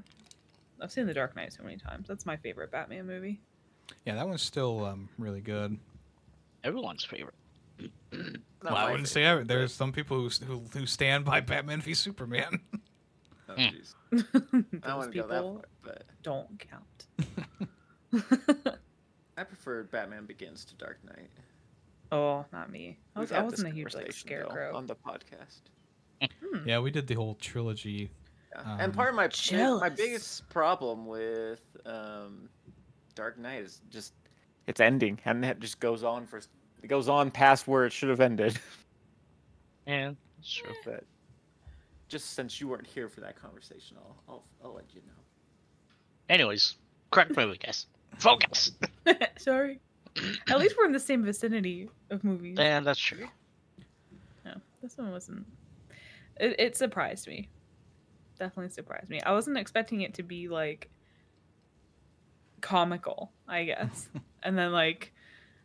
[0.81, 2.07] I've seen The Dark Knight so many times.
[2.07, 3.40] That's my favorite Batman movie.
[4.05, 5.77] Yeah, that one's still um, really good.
[6.64, 7.35] Everyone's favorite.
[8.62, 9.45] Well, I wouldn't favorite, say ever.
[9.45, 12.61] There's some people who, who who stand by Batman v Superman.
[13.49, 13.61] oh, Hmm.
[13.61, 13.95] jeez.
[14.11, 14.25] Those
[14.83, 17.07] I don't want to go that people far, but don't count.
[19.39, 21.31] I preferred Batman Begins to Dark Knight.
[22.13, 22.99] oh, not me.
[23.15, 24.77] I, was, I wasn't a huge like conversation, though, scarecrow.
[24.77, 25.61] on the podcast.
[26.23, 26.67] Hmm.
[26.67, 28.11] yeah, we did the whole trilogy.
[28.55, 28.73] Yeah.
[28.73, 29.29] Um, and part of my
[29.79, 32.49] my biggest problem with um,
[33.15, 34.15] Dark Knight is just
[34.67, 36.39] its ending, and it just goes on for
[36.83, 38.59] it goes on past where it should have ended.
[39.89, 40.73] Yeah, that's true.
[40.85, 41.05] but
[42.09, 45.23] just since you weren't here for that conversation, I'll I'll, I'll let you know.
[46.29, 46.75] Anyways,
[47.13, 47.87] correct movie, guys.
[48.19, 48.73] Focus.
[49.38, 49.81] Sorry.
[50.49, 52.57] At least we're in the same vicinity of movies.
[52.59, 53.27] Yeah, that's true.
[54.45, 55.47] No, this one wasn't.
[56.38, 57.49] It, it surprised me.
[58.38, 59.21] Definitely surprised me.
[59.21, 60.90] I wasn't expecting it to be like
[62.61, 64.09] comical, I guess.
[64.42, 65.12] and then like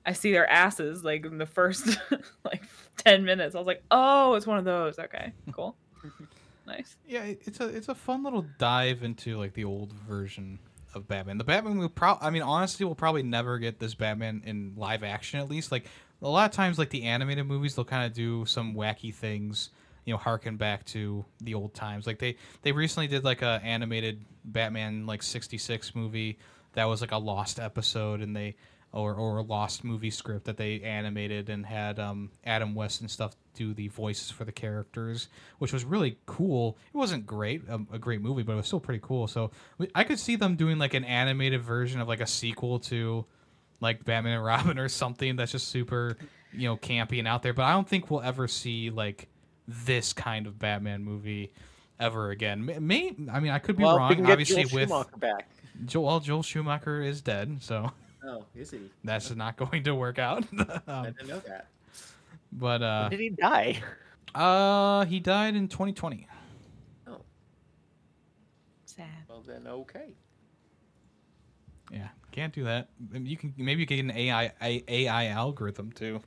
[0.06, 1.97] I see their asses like in the first
[2.43, 2.63] like
[2.97, 3.56] ten minutes.
[3.56, 4.99] I was like, oh, it's one of those.
[4.99, 5.75] Okay, cool,
[6.65, 6.95] nice.
[7.08, 10.60] Yeah, it's a it's a fun little dive into like the old version
[10.93, 11.38] of Batman.
[11.38, 15.04] The Batman will probably, I mean, honestly, we'll probably never get this Batman in live
[15.04, 15.39] action.
[15.39, 15.86] At least, like
[16.21, 19.69] a lot of times, like the animated movies, they'll kind of do some wacky things.
[20.06, 22.08] You know, harken back to the old times.
[22.08, 26.39] Like they they recently did like a animated Batman like '66 movie
[26.73, 28.56] that was like a lost episode, and they
[28.93, 33.10] or or a lost movie script that they animated and had um, Adam West and
[33.10, 35.27] stuff do the voices for the characters,
[35.60, 36.77] which was really cool.
[36.93, 39.27] It wasn't great, um, a great movie, but it was still pretty cool.
[39.27, 39.51] So
[39.95, 43.25] I could see them doing like an animated version of like a sequel to
[43.80, 46.17] like Batman and Robin or something that's just super,
[46.54, 47.54] you know, campy and out there.
[47.54, 49.27] But I don't think we'll ever see like
[49.67, 51.54] this kind of Batman movie
[51.99, 52.65] ever again.
[52.65, 54.25] May, may I mean I could be well, wrong.
[54.25, 55.49] Obviously, Joel with Schumacher back.
[55.86, 57.91] Joel, Joel Schumacher is dead, so
[58.23, 58.79] Oh, is he?
[59.03, 60.45] that's not going to work out.
[60.88, 61.67] I um, didn't know that.
[62.51, 63.81] but uh, when did he die?
[64.36, 66.27] uh, he died in 2020.
[67.07, 67.21] Oh,
[68.86, 69.07] Sad.
[69.27, 70.13] Well then, okay.
[71.91, 72.89] Yeah, can't do that.
[73.13, 74.51] You can maybe you can get an AI
[74.88, 76.21] AI algorithm to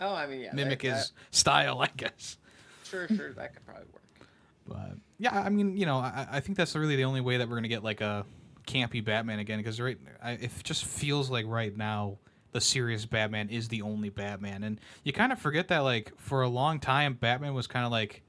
[0.00, 0.50] Oh, I mean, yeah.
[0.52, 2.38] mimic that, his style, I guess.
[2.84, 4.28] Sure, sure, that could probably work.
[4.66, 7.48] But yeah, I mean, you know, I, I think that's really the only way that
[7.48, 8.26] we're gonna get like a
[8.66, 12.18] campy Batman again because right, it just feels like right now
[12.52, 16.42] the serious Batman is the only Batman, and you kind of forget that like for
[16.42, 18.22] a long time Batman was kind of like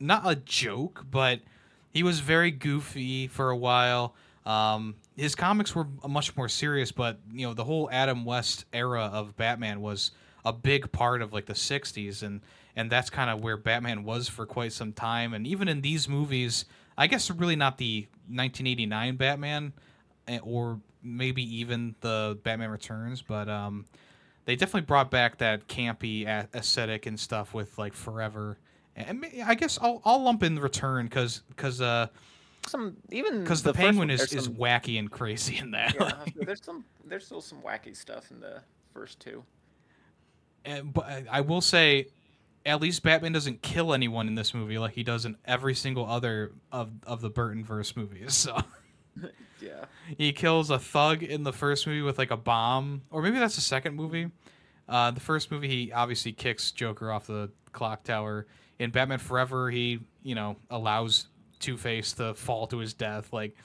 [0.00, 1.40] not a joke, but
[1.90, 4.14] he was very goofy for a while.
[4.44, 9.10] Um, his comics were much more serious, but you know the whole Adam West era
[9.12, 10.10] of Batman was
[10.44, 12.42] a big part of like the '60s, and
[12.76, 15.32] and that's kind of where Batman was for quite some time.
[15.32, 19.72] And even in these movies, I guess really not the 1989 Batman,
[20.28, 23.84] eh, or maybe even the Batman Returns, but um,
[24.44, 28.58] they definitely brought back that campy aesthetic and stuff with like Forever.
[28.96, 32.06] And I guess I'll, I'll lump in Return because because uh,
[32.66, 35.94] Some even because the, first Penguin one, is, there's is wacky and crazy in that.
[35.98, 36.12] yeah,
[36.44, 38.60] there's some there's still some wacky stuff in the
[38.92, 39.42] first two.
[40.64, 42.06] And, but I will say,
[42.66, 46.06] at least Batman doesn't kill anyone in this movie like he does in every single
[46.08, 48.34] other of of the Burton verse movies.
[48.34, 48.56] So
[49.60, 49.84] Yeah.
[50.18, 53.54] he kills a thug in the first movie with like a bomb, or maybe that's
[53.54, 54.30] the second movie.
[54.88, 58.46] Uh, the first movie, he obviously kicks Joker off the clock tower.
[58.78, 61.28] In Batman Forever, he you know allows
[61.60, 63.32] Two Face to fall to his death.
[63.32, 63.56] Like,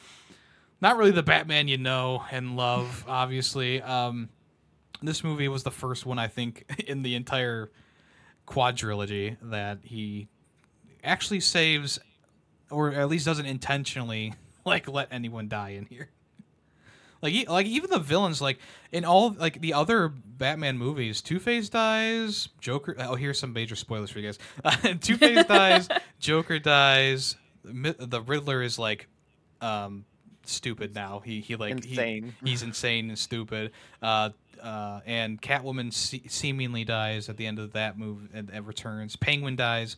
[0.81, 3.81] not really the Batman you know and love, obviously.
[3.81, 4.29] Um,
[5.01, 7.71] this movie was the first one I think in the entire
[8.49, 10.27] quadrilogy that he
[11.03, 11.99] actually saves,
[12.69, 14.33] or at least doesn't intentionally
[14.65, 16.09] like let anyone die in here.
[17.21, 18.59] Like, e- like even the villains, like
[18.93, 22.95] in all like the other Batman movies, Two Face dies, Joker.
[22.97, 24.31] Oh, here's some major spoilers for you
[24.63, 24.97] guys.
[25.01, 25.89] Two Face dies,
[26.21, 27.35] Joker dies.
[27.65, 29.07] The Riddler is like,
[29.59, 30.05] um,
[30.45, 31.19] stupid now.
[31.19, 32.35] He he like he- Insane.
[32.41, 33.73] he's insane and stupid.
[34.01, 34.29] Uh,
[34.61, 39.15] uh, and Catwoman se- seemingly dies at the end of that movie and, and returns.
[39.15, 39.97] Penguin dies.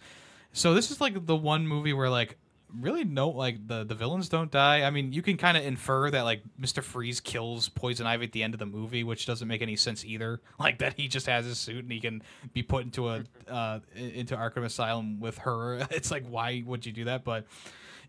[0.54, 2.38] So this is like the one movie where like
[2.80, 4.84] really no like the the villains don't die.
[4.84, 8.32] I mean, you can kind of infer that like Mister Freeze kills Poison Ivy at
[8.32, 10.41] the end of the movie, which doesn't make any sense either.
[10.60, 12.21] Like that he just has his suit and he can
[12.54, 15.88] be put into a uh, into Arkham Asylum with her.
[15.91, 17.24] It's like why would you do that?
[17.24, 17.45] But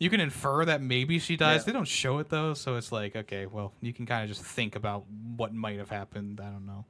[0.03, 1.61] you can infer that maybe she dies.
[1.61, 1.67] Yeah.
[1.67, 4.43] They don't show it though, so it's like okay, well, you can kind of just
[4.45, 5.05] think about
[5.37, 6.41] what might have happened.
[6.41, 6.85] I don't know.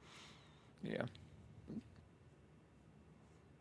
[0.81, 1.03] Yeah.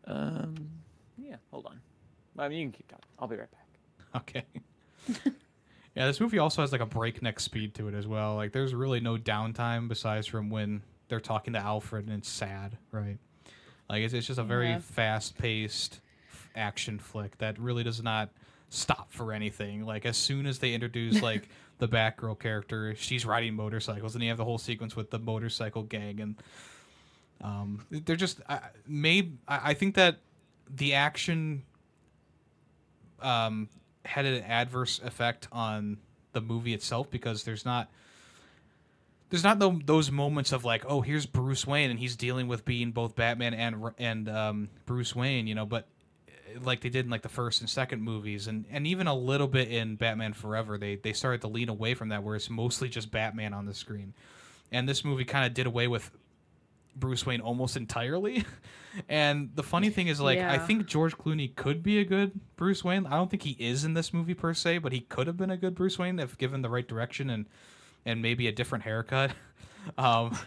[0.07, 0.71] Um.
[1.19, 1.37] Yeah.
[1.51, 1.81] Hold on.
[2.39, 3.05] I mean, you can keep talking.
[3.19, 3.59] I'll be right back.
[4.15, 4.45] Okay.
[5.97, 8.35] yeah, this movie also has like a breakneck speed to it as well.
[8.35, 12.77] Like there's really no downtime besides from when they're talking to Alfred and it's sad,
[12.91, 13.17] right?
[13.89, 14.81] Like it's, it's just a very Yeah.
[14.81, 16.01] fast-paced
[16.55, 18.29] action flick that really does not
[18.73, 19.85] stop for anything.
[19.85, 24.31] Like as soon as they introduce like the Batgirl character, she's riding motorcycles, and you
[24.31, 26.37] have the whole sequence with the motorcycle gang, and
[27.41, 29.39] um, they're just I made.
[29.47, 30.19] I, I think that
[30.71, 31.65] the action
[33.21, 33.69] um,
[34.05, 35.99] had an adverse effect on
[36.33, 37.91] the movie itself because there's not
[39.29, 42.65] there's not tho- those moments of like oh here's Bruce Wayne and he's dealing with
[42.65, 45.87] being both Batman and and um, Bruce Wayne you know but
[46.63, 49.49] like they did in like the first and second movies and and even a little
[49.49, 52.89] bit in Batman Forever they they started to lean away from that where it's mostly
[52.89, 54.15] just Batman on the screen
[54.71, 56.11] and this movie kind of did away with
[56.95, 58.45] Bruce Wayne almost entirely.
[59.09, 62.85] And the funny thing is, like, I think George Clooney could be a good Bruce
[62.85, 63.07] Wayne.
[63.07, 65.51] I don't think he is in this movie per se, but he could have been
[65.51, 67.47] a good Bruce Wayne if given the right direction and
[68.05, 69.31] and maybe a different haircut.
[69.99, 70.39] Um,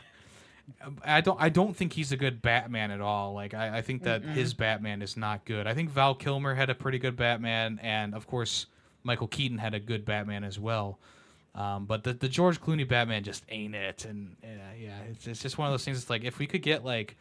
[1.04, 3.34] I don't I don't think he's a good Batman at all.
[3.34, 5.68] Like I, I think that his Batman is not good.
[5.68, 8.66] I think Val Kilmer had a pretty good Batman, and of course
[9.04, 11.00] Michael Keaton had a good Batman as well.
[11.56, 14.48] Um, but the the George Clooney Batman just ain't it, and uh,
[14.78, 16.00] yeah, it's it's just one of those things.
[16.00, 17.16] It's like if we could get like,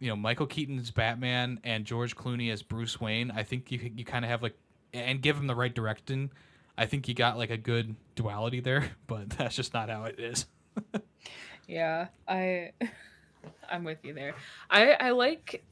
[0.00, 4.04] you know, Michael Keaton's Batman and George Clooney as Bruce Wayne, I think you you
[4.04, 4.56] kind of have like,
[4.92, 6.32] and give him the right direction.
[6.76, 10.18] I think you got like a good duality there, but that's just not how it
[10.18, 10.46] is.
[11.66, 12.72] Yeah, I
[13.70, 14.34] I'm with you there.
[14.70, 15.64] I I like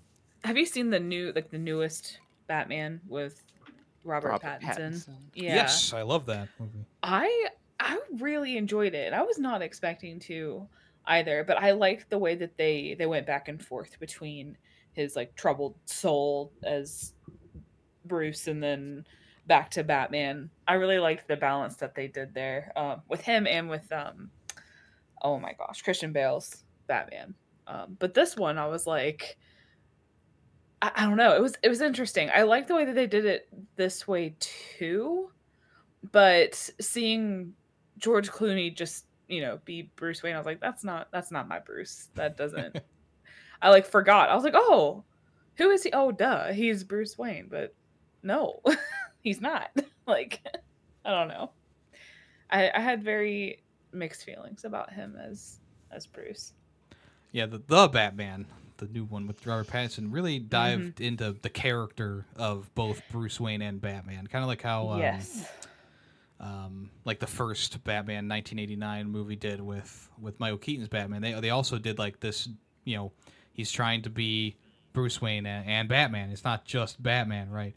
[0.44, 3.42] have you seen the new like the newest Batman with
[4.04, 4.76] Robert, Robert Pattinson?
[4.76, 5.16] Pattinson.
[5.34, 5.54] Yeah.
[5.54, 6.84] Yes, I love that movie.
[7.02, 7.48] I
[7.80, 9.12] I really enjoyed it.
[9.12, 10.66] I was not expecting to
[11.06, 14.56] either, but I liked the way that they they went back and forth between
[14.92, 17.14] his like troubled soul as
[18.04, 19.06] Bruce and then
[19.46, 20.50] back to Batman.
[20.66, 24.30] I really liked the balance that they did there um, with him and with um
[25.24, 27.34] oh my gosh, Christian Bale's Batman.
[27.66, 29.36] Um, but this one, I was like,
[30.80, 31.34] I, I don't know.
[31.34, 32.30] It was it was interesting.
[32.32, 35.30] I like the way that they did it this way too
[36.12, 37.54] but seeing
[37.98, 41.48] George Clooney just you know be Bruce Wayne, I was like, that's not that's not
[41.48, 42.08] my Bruce.
[42.14, 42.80] That doesn't.
[43.62, 44.28] I like forgot.
[44.28, 45.04] I was like, oh,
[45.56, 45.90] who is he?
[45.92, 47.48] Oh, duh, he's Bruce Wayne.
[47.50, 47.74] But
[48.22, 48.60] no,
[49.22, 49.70] he's not.
[50.06, 50.40] like,
[51.04, 51.50] I don't know.
[52.50, 53.62] I I had very
[53.94, 56.52] mixed feelings about him as as Bruce.
[57.32, 62.26] Yeah, the the Batman, the new one with Robert Pattinson, really dived into the character
[62.36, 64.26] of both Bruce Wayne and Batman.
[64.26, 65.48] Kind of like how um, yes.
[66.40, 71.22] um, like the first Batman 1989 movie did with with Michael Keaton's Batman.
[71.22, 72.48] They they also did like this,
[72.84, 73.12] you know,
[73.52, 74.56] he's trying to be
[74.92, 76.30] Bruce Wayne and, and Batman.
[76.30, 77.74] It's not just Batman, right?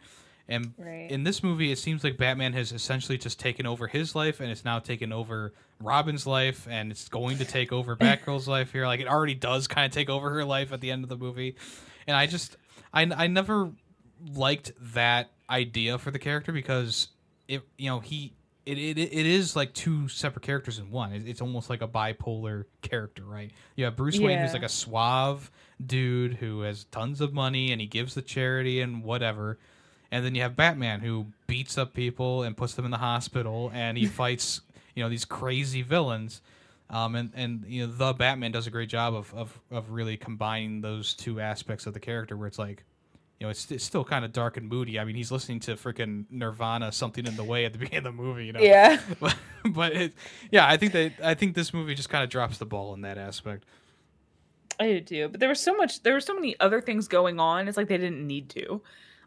[0.50, 1.12] And Right.
[1.12, 4.50] in this movie, it seems like Batman has essentially just taken over his life, and
[4.50, 8.86] it's now taken over Robin's life, and it's going to take over Batgirl's life here.
[8.88, 11.18] Like it already does kind of take over her life at the end of the
[11.18, 11.56] movie,
[12.08, 12.56] and I just,
[12.94, 13.72] I, I never
[14.34, 17.10] liked that idea for the character because
[17.48, 18.34] it, you know, he.
[18.66, 21.14] It, it, it is like two separate characters in one.
[21.14, 23.50] It's almost like a bipolar character, right?
[23.78, 25.50] You have Bruce Wayne, who's like a suave
[25.86, 29.58] dude who has tons of money and he gives the charity and whatever.
[30.12, 33.72] And then you have Batman who beats up people and puts them in the hospital
[33.74, 34.62] and he fights,
[34.96, 36.42] you know, these crazy villains.
[36.90, 40.16] Um, and, and you know, the Batman does a great job of, of, of really
[40.16, 42.84] combining those two aspects of the character where it's like,
[43.40, 45.00] you know, it's, it's still kind of dark and moody.
[45.00, 48.16] I mean, he's listening to freaking Nirvana, something in the way at the beginning of
[48.16, 48.62] the movie, you know.
[48.62, 49.00] Yeah.
[49.20, 49.36] But,
[49.66, 50.14] but it,
[50.50, 53.02] yeah, I think that I think this movie just kind of drops the ball in
[53.02, 53.66] that aspect.
[54.80, 55.28] I do too.
[55.30, 57.68] But there was so much there were so many other things going on.
[57.68, 58.82] It's like they didn't need to.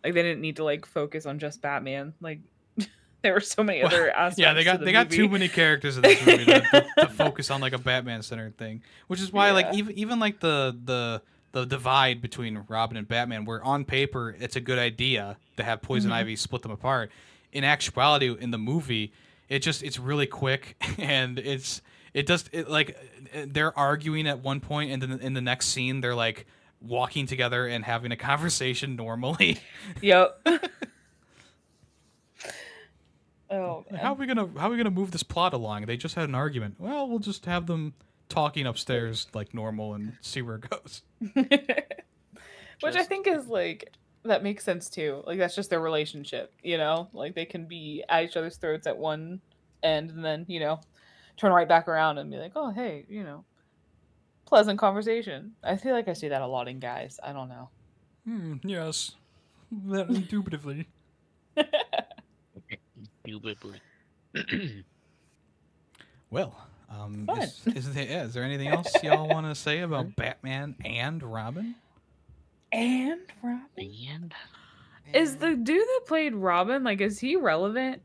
[0.05, 2.15] Like they didn't need to like focus on just Batman.
[2.21, 2.41] Like
[3.23, 4.39] there were so many other aspects.
[4.39, 7.07] Yeah, they got the they got too many characters in this movie to, to, to
[7.17, 10.77] focus on like a Batman centered thing, which is why like even even like the
[10.85, 11.23] the
[11.53, 15.83] the divide between Robin and Batman, where on paper it's a good idea to have
[15.83, 16.15] Poison Mhm.
[16.15, 17.11] Ivy split them apart.
[17.53, 19.13] In actuality, in the movie,
[19.49, 21.83] it just it's really quick and it's
[22.15, 22.97] it does it like
[23.47, 26.47] they're arguing at one point and then in the next scene they're like
[26.81, 29.59] walking together and having a conversation normally.
[30.01, 30.47] Yep.
[33.51, 34.01] oh man.
[34.01, 35.87] How are we gonna how are we gonna move this plot along?
[35.87, 36.77] They just had an argument.
[36.79, 37.95] Well, we'll just have them
[38.29, 41.03] talking upstairs like normal and see where it goes.
[42.81, 43.93] Which I think is like
[44.25, 45.23] that makes sense too.
[45.27, 47.09] Like that's just their relationship, you know?
[47.13, 49.41] Like they can be at each other's throats at one
[49.83, 50.81] end and then, you know,
[51.37, 53.45] turn right back around and be like, "Oh, hey, you know,
[54.51, 57.19] pleasant conversation." I feel like I see that a lot in guys.
[57.23, 57.71] I don't know.
[58.27, 59.13] Hmm, yes.
[59.87, 60.87] That indubitably.
[63.25, 63.81] Indubitably.
[66.31, 66.57] Well,
[66.89, 70.77] um, is, is, there, yeah, is there anything else y'all want to say about Batman
[70.85, 71.75] and Robin?
[72.73, 74.35] And Robin and
[75.13, 78.03] is the dude that played Robin like is he relevant?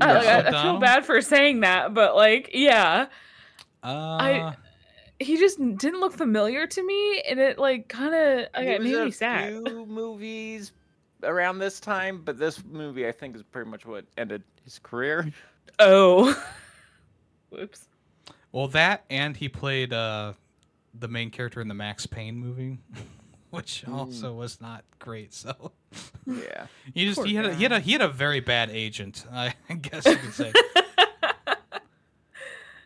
[0.00, 3.06] I, like, I, I feel bad for saying that, but like, yeah,
[3.82, 4.54] Uh,
[5.22, 9.04] he just didn't look familiar to me, and it like kind of He it made
[9.04, 9.48] me sad.
[9.66, 10.72] few movies
[11.22, 15.30] around this time, but this movie I think is pretty much what ended his career.
[15.78, 16.34] Oh,
[17.50, 17.88] whoops.
[18.52, 20.32] well, that and he played uh,
[20.98, 22.78] the main character in the Max Payne movie,
[23.50, 23.94] which Mm.
[23.94, 25.32] also was not great.
[25.34, 25.72] So
[26.26, 26.66] Yeah.
[26.94, 29.24] he just Poor he had a, he had a he had a very bad agent.
[29.32, 30.52] I guess you could say.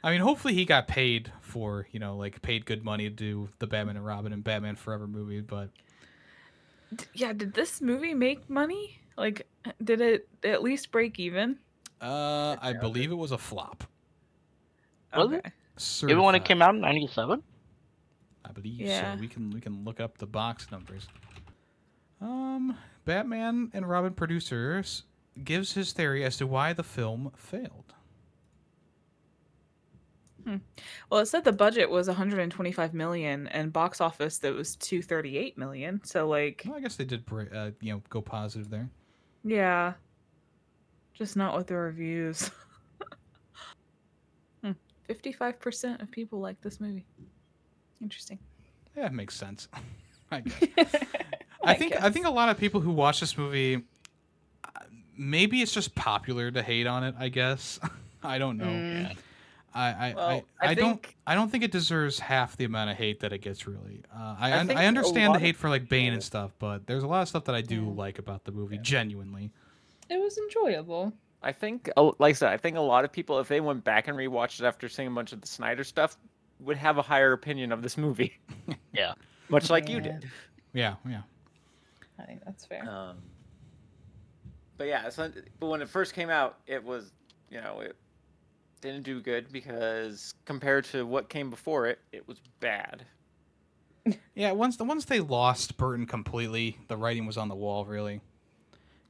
[0.04, 3.48] I mean, hopefully he got paid for you know like paid good money to do
[3.60, 5.70] the Batman and Robin and Batman Forever movie, but
[7.14, 9.00] yeah, did this movie make money?
[9.16, 9.46] Like,
[9.82, 11.56] did it at least break even?
[12.02, 13.84] uh, I believe it was a flop.
[15.16, 15.46] Was it?
[16.10, 17.42] Even when it came out in '97.
[18.44, 19.14] I believe Yeah.
[19.14, 19.20] so.
[19.20, 21.08] We can we can look up the box numbers.
[22.20, 22.76] Um,
[23.06, 25.04] Batman and Robin producers
[25.42, 27.94] gives his theory as to why the film failed.
[31.10, 36.00] Well, it said the budget was 125 million, and box office that was 238 million.
[36.04, 38.88] So, like, Well, I guess they did uh, you know go positive there.
[39.44, 39.94] yeah,
[41.14, 42.50] just not with the reviews.
[44.62, 44.72] Hmm.
[45.08, 47.04] 55% of people like this movie.
[48.00, 48.38] Interesting.
[48.96, 49.68] Yeah, it makes sense.
[50.30, 50.62] I guess.
[51.62, 53.82] I think I think a lot of people who watch this movie,
[54.64, 54.80] uh,
[55.16, 57.14] maybe it's just popular to hate on it.
[57.18, 57.80] I guess
[58.22, 58.66] I don't know.
[58.66, 59.16] Mm.
[59.76, 62.64] I I, Well, I, I I don't think- I don't think it deserves half the
[62.64, 63.66] amount of hate that it gets.
[63.66, 65.88] Really, uh, I I I, think I a understand the lot of hate for like
[65.88, 67.90] Bane and stuff, but there's a lot of stuff that I do Yeah.
[67.94, 68.76] like about the movie.
[68.76, 68.82] Yeah.
[68.82, 69.50] Genuinely,
[70.08, 71.12] It was enjoyable.
[71.42, 74.08] I think, like I said, I think a lot of people, if they went back
[74.08, 76.16] and rewatched it after seeing a bunch of the Snyder stuff,
[76.60, 78.38] would have a higher opinion of this movie.
[78.92, 79.12] Yeah.
[79.48, 80.28] Much like you did.
[80.72, 81.22] yeah, yeah.
[82.18, 82.88] I think that's fair.
[82.88, 83.18] Um,
[84.78, 87.12] but yeah, so, but when it first came out, it was,
[87.50, 87.94] you know, it
[88.80, 93.04] didn't do good because compared to what came before it, it was bad.
[94.34, 98.20] Yeah, once the once they lost Burton completely, the writing was on the wall really,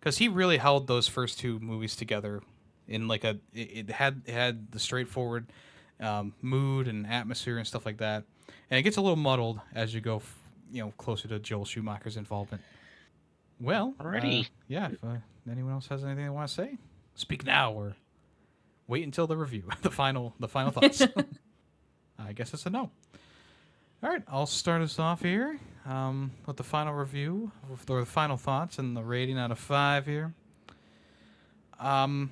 [0.00, 2.40] because he really held those first two movies together
[2.88, 5.46] in like a it, it had it had the straightforward
[6.00, 8.24] um, mood and atmosphere and stuff like that,
[8.70, 10.38] and it gets a little muddled as you go, f-
[10.72, 12.62] you know, closer to Joel Schumacher's involvement.
[13.60, 14.88] Well, already, uh, yeah.
[14.92, 15.16] If uh,
[15.50, 16.78] anyone else has anything they want to say,
[17.14, 17.96] speak now or
[18.88, 21.02] wait until the review, the final the final thoughts.
[22.18, 22.90] I guess it's a no.
[24.02, 25.58] All right, I'll start us off here.
[25.86, 27.50] um, with the final review
[27.88, 30.34] or the final thoughts and the rating out of five here.
[31.78, 32.30] Um,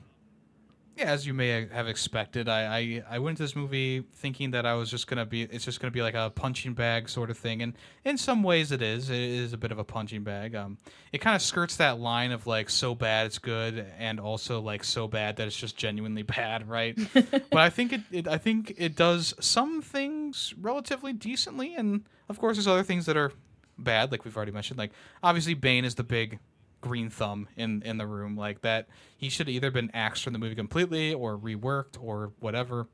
[0.97, 4.65] yeah, as you may have expected, I, I, I went to this movie thinking that
[4.65, 7.39] I was just gonna be it's just gonna be like a punching bag sort of
[7.39, 7.75] thing, and
[8.05, 9.11] in some ways it is.
[9.11, 10.55] It is a bit of a punching bag.
[10.55, 10.79] Um,
[11.13, 14.85] it kind of skirts that line of like so bad it's good, and also like
[14.85, 16.97] so bad that it's just genuinely bad, right?
[17.15, 22.39] but I think it, it I think it does some things relatively decently, and of
[22.39, 23.33] course there's other things that are
[23.79, 24.79] bad, like we've already mentioned.
[24.79, 24.93] Like
[25.25, 26.39] obviously Bane is the big
[26.85, 30.33] green thumb in in the room like that he should have either been axed from
[30.35, 32.87] the movie completely or reworked or whatever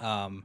[0.00, 0.44] um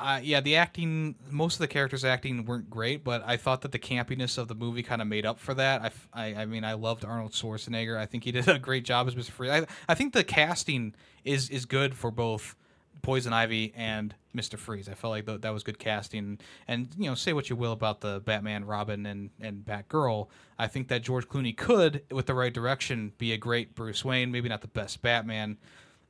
[0.00, 3.72] uh, yeah, the acting, most of the characters' acting weren't great, but I thought that
[3.72, 5.92] the campiness of the movie kind of made up for that.
[6.14, 7.96] I I mean, I loved Arnold Schwarzenegger.
[7.96, 9.30] I think he did a great job as Mr.
[9.30, 9.50] Freeze.
[9.50, 12.54] I, I think the casting is is good for both
[13.02, 14.58] Poison Ivy and Mr.
[14.58, 14.88] Freeze.
[14.88, 16.38] I felt like th- that was good casting.
[16.66, 20.28] And you know, say what you will about the Batman, Robin, and and Batgirl,
[20.58, 24.30] I think that George Clooney could, with the right direction, be a great Bruce Wayne.
[24.30, 25.58] Maybe not the best Batman.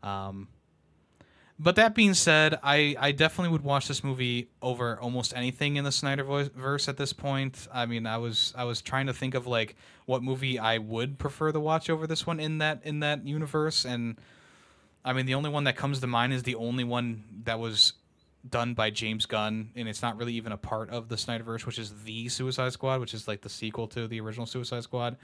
[0.03, 0.49] Um,
[1.61, 5.82] but that being said, I, I definitely would watch this movie over almost anything in
[5.82, 7.66] the Snyderverse at this point.
[7.74, 9.74] I mean, I was I was trying to think of like
[10.07, 13.84] what movie I would prefer to watch over this one in that in that universe,
[13.84, 14.20] and
[15.09, 17.94] I mean the only one that comes to mind is the only one that was
[18.46, 21.78] done by James Gunn, and it's not really even a part of the Snyderverse, which
[21.78, 25.16] is the Suicide Squad, which is like the sequel to the original Suicide Squad.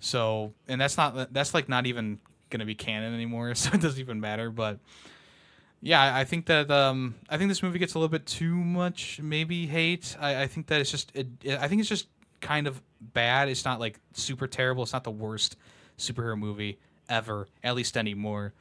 [0.00, 2.18] So, and that's not that's like not even
[2.50, 4.50] gonna be canon anymore, so it doesn't even matter.
[4.50, 4.80] But
[5.80, 9.20] yeah, I think that um, I think this movie gets a little bit too much
[9.22, 10.16] maybe hate.
[10.18, 11.28] I, I think that it's just it,
[11.60, 12.08] I think it's just
[12.40, 13.48] kind of bad.
[13.48, 14.82] It's not like super terrible.
[14.82, 15.56] It's not the worst
[15.96, 18.52] superhero movie ever, at least anymore.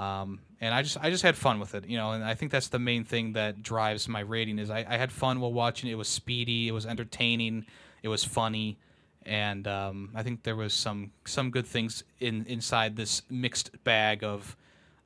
[0.00, 2.50] Um, and I just I just had fun with it, you know, and I think
[2.50, 5.90] that's the main thing that drives my rating is I, I had fun while watching
[5.90, 5.94] it.
[5.94, 7.66] Was speedy, it was entertaining,
[8.02, 8.78] it was funny,
[9.26, 14.24] and um, I think there was some some good things in inside this mixed bag
[14.24, 14.56] of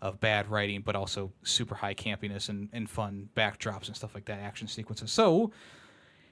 [0.00, 4.26] of bad writing, but also super high campiness and, and fun backdrops and stuff like
[4.26, 5.10] that, action sequences.
[5.10, 5.50] So,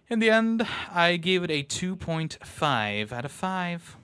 [0.09, 3.97] in the end, I gave it a 2.5 out of 5.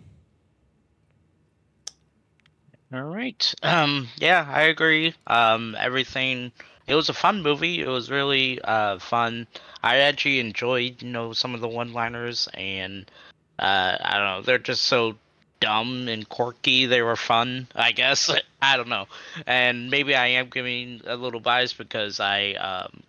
[2.93, 3.55] All right.
[3.63, 5.15] Um, yeah, I agree.
[5.27, 6.53] Um, everything.
[6.87, 7.81] It was a fun movie.
[7.81, 9.47] It was really uh, fun.
[9.83, 13.11] I actually enjoyed, you know, some of the one-liners, and
[13.59, 15.17] uh, I don't know, they're just so
[15.61, 16.87] dumb and quirky.
[16.87, 18.31] They were fun, I guess.
[18.63, 19.07] I don't know,
[19.47, 23.03] and maybe I am giving a little bias because I um,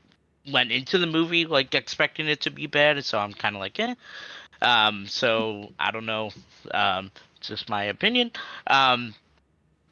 [0.52, 3.62] went into the movie like expecting it to be bad, and so I'm kind of
[3.62, 3.96] like, eh.
[4.62, 6.32] Um, so I don't know.
[6.72, 8.32] Um, it's just my opinion.
[8.68, 9.16] Um,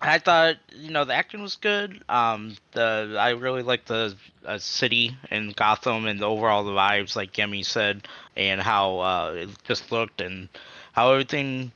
[0.02, 2.04] I thought you know the acting was good.
[2.08, 7.16] Um, the I really liked the uh, city and Gotham and the overall the vibes,
[7.16, 10.50] like Yemmy said, and how uh, it just looked and
[10.94, 11.72] how everything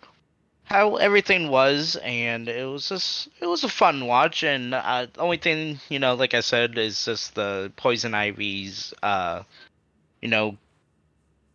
[0.65, 4.43] how everything was, and it was just it was a fun watch.
[4.43, 8.93] And uh, the only thing you know, like I said, is just the Poison Ivy's
[9.01, 9.43] uh,
[10.21, 10.57] you know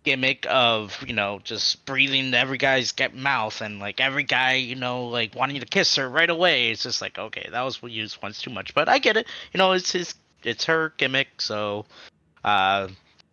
[0.06, 5.08] gimmick of you know just breathing every guy's mouth and like every guy you know
[5.08, 6.70] like wanting to kiss her right away.
[6.70, 8.72] It's just like okay that was used once too much.
[8.72, 9.26] But i get it.
[9.52, 11.86] You know it's his it's her gimmick so
[12.44, 12.86] uh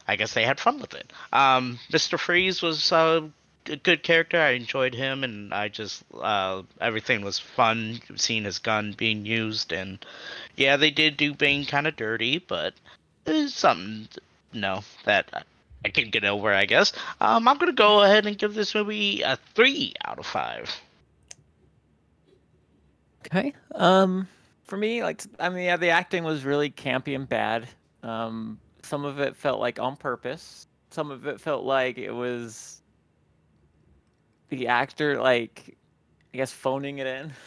[0.07, 1.13] i guess they had fun with it.
[1.31, 3.21] Um mr freeze was uh,
[3.67, 4.41] a good character.
[4.41, 9.71] I enjoyed him and i just uh everything was fun seeing his gun being used.
[9.71, 10.03] And
[10.55, 12.73] yeah they did do bane kind of dirty but
[13.27, 14.07] it's something
[14.51, 15.45] you know that
[15.85, 16.93] I can get over, I guess.
[17.19, 20.69] Um, I'm gonna go ahead and give this movie a three out of five.
[23.25, 23.53] Okay.
[23.75, 24.27] Um,
[24.65, 27.67] for me, like, I mean, yeah, the acting was really campy and bad.
[28.01, 30.67] Um, some of it felt like on purpose.
[30.91, 32.81] Some of it felt like it was
[34.49, 35.77] the actor, like,
[36.33, 37.31] I guess, phoning it in.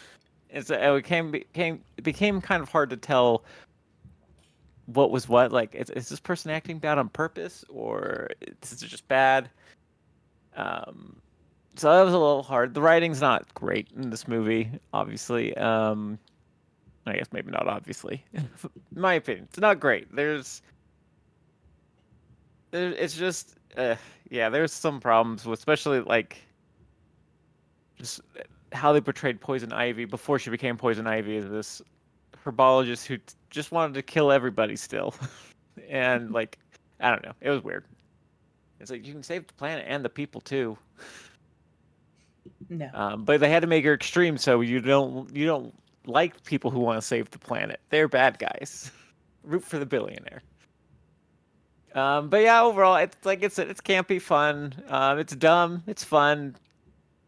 [0.49, 3.43] It's it became became it became kind of hard to tell
[4.87, 5.51] what was what.
[5.51, 9.49] Like, is, is this person acting bad on purpose, or is it just bad?
[10.55, 11.21] Um,
[11.75, 12.73] so that was a little hard.
[12.73, 15.55] The writing's not great in this movie, obviously.
[15.55, 16.17] Um,
[17.05, 18.25] I guess maybe not obviously.
[18.95, 20.13] my opinion, it's not great.
[20.13, 20.61] There's,
[22.71, 23.95] there, it's just, uh,
[24.29, 26.41] yeah, there's some problems with, especially like,
[27.97, 28.21] just
[28.73, 31.81] how they portrayed Poison Ivy before she became Poison Ivy as this
[32.47, 35.13] herbologist who t- just wanted to kill everybody still,
[35.89, 36.57] and like,
[36.99, 37.85] I don't know, it was weird.
[38.79, 40.77] It's like you can save the planet and the people too.
[42.69, 42.89] No.
[42.93, 45.73] Um, but they had to make her extreme so you don't you don't
[46.05, 47.79] like people who want to save the planet.
[47.89, 48.91] They're bad guys.
[49.43, 50.41] Root for the billionaire.
[51.95, 54.73] Um, but yeah, overall, it's like it's it's campy, fun.
[54.89, 56.55] Um, it's dumb, it's fun.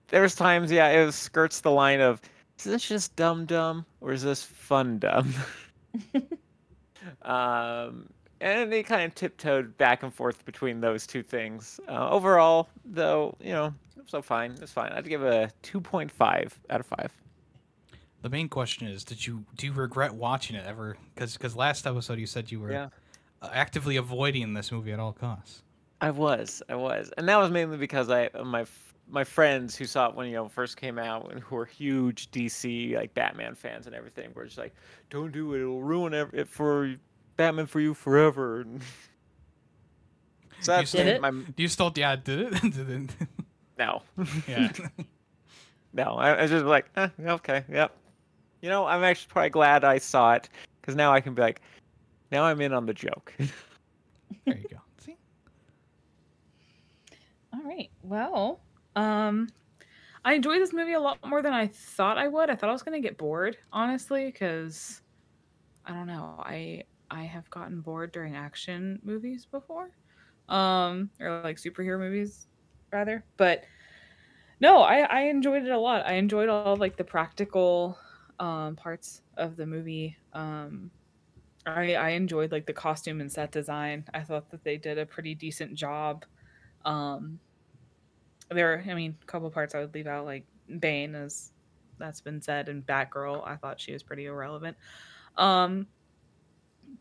[0.10, 2.22] There's times, yeah, it skirts the line of
[2.60, 5.34] is this just dumb dumb or is this fun dumb?
[7.22, 8.10] um,
[8.42, 11.80] and they kind of tiptoed back and forth between those two things.
[11.88, 13.74] Uh, overall, though, you know,
[14.06, 14.56] so fine.
[14.62, 14.92] It's fine.
[14.92, 17.12] I'd give it a 2.5 out of five.
[18.22, 20.98] The main question is, did you do you regret watching it ever?
[21.16, 22.90] Because because last episode you said you were Yeah.
[23.42, 25.64] actively avoiding this movie at all costs.
[26.02, 28.66] I was, I was, and that was mainly because I my
[29.10, 32.30] my friends who saw it when you know first came out and who are huge
[32.32, 34.74] DC like Batman fans and everything were just like,
[35.10, 36.96] "Don't do it; it'll ruin it for
[37.38, 38.82] Batman for you forever." And
[40.62, 41.22] so You that's still- Did it?
[41.22, 41.92] my Do you still?
[41.96, 42.62] Yeah, did it?
[42.74, 43.10] did it?
[43.78, 44.02] no,
[44.48, 44.72] Yeah.
[45.94, 46.04] no.
[46.16, 47.96] I, I was just like, eh, okay, yep.
[48.62, 50.50] You know, I'm actually probably glad I saw it
[50.82, 51.62] because now I can be like,
[52.32, 53.34] now I'm in on the joke.
[54.46, 54.78] there you go.
[54.98, 55.16] See,
[57.54, 57.90] All right.
[58.04, 58.60] Well,
[59.00, 59.50] um,
[60.26, 62.50] I enjoyed this movie a lot more than I thought I would.
[62.50, 65.02] I thought I was gonna get bored, honestly, because
[65.86, 66.36] I don't know.
[66.40, 69.98] I I have gotten bored during action movies before,
[70.50, 72.48] um, or like superhero movies,
[72.92, 73.26] rather.
[73.38, 73.66] But
[74.60, 76.06] no, I I enjoyed it a lot.
[76.06, 77.98] I enjoyed all like the practical
[78.40, 80.18] um, parts of the movie.
[80.34, 80.92] Um,
[81.66, 84.06] I I enjoyed like the costume and set design.
[84.14, 86.26] I thought that they did a pretty decent job.
[86.86, 87.42] Um,
[88.50, 90.46] there, are, I mean, a couple parts I would leave out, like
[90.80, 91.52] Bane, as
[91.98, 93.48] that's been said, and Batgirl.
[93.48, 94.78] I thought she was pretty irrelevant.
[95.38, 95.88] Um,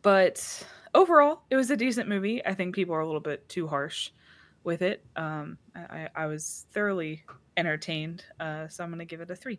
[0.02, 2.44] but overall, it was a decent movie.
[2.44, 4.10] I think people are a little bit too harsh
[4.64, 5.04] with it.
[5.16, 7.24] Um, I, I, was thoroughly
[7.56, 9.58] entertained, uh, so I'm going to give it a three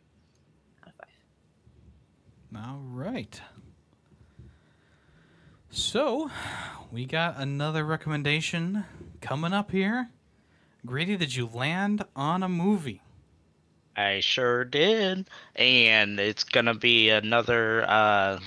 [0.83, 2.63] out of five.
[2.63, 3.41] all right.
[5.71, 6.29] So,
[6.91, 8.85] we got another recommendation
[9.21, 10.09] coming up here.
[10.89, 12.99] Greedy, did you land on a movie?
[13.95, 17.85] I sure did, and it's gonna be another.
[17.87, 18.39] Uh,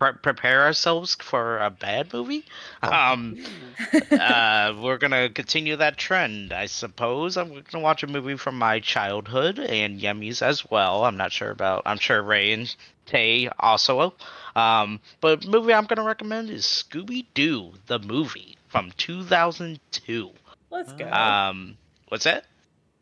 [0.00, 2.44] pre- prepare ourselves for a bad movie.
[2.82, 3.38] Um,
[4.10, 7.36] uh, we're gonna continue that trend, I suppose.
[7.36, 11.04] I'm gonna watch a movie from my childhood and Yemmy's as well.
[11.04, 11.82] I'm not sure about.
[11.86, 12.74] I'm sure Rae and
[13.06, 14.14] Tay also.
[14.56, 20.32] Um, but movie I'm gonna recommend is Scooby Doo, the movie from 2002.
[20.70, 21.10] Let's go.
[21.10, 21.76] Um,
[22.08, 22.46] what's that?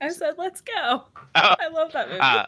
[0.00, 0.72] I said, let's go.
[0.84, 1.04] Oh,
[1.34, 2.20] I love that movie.
[2.20, 2.46] uh,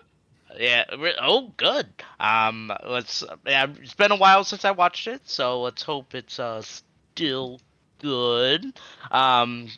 [0.58, 0.84] yeah.
[1.20, 1.86] Oh, good.
[2.18, 3.24] Um, let's.
[3.46, 7.60] Yeah, it's been a while since I watched it, so let's hope it's uh still
[8.00, 8.64] good.
[9.10, 9.68] Um,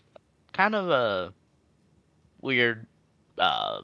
[0.52, 1.32] kind of a
[2.40, 2.86] weird
[3.38, 3.82] uh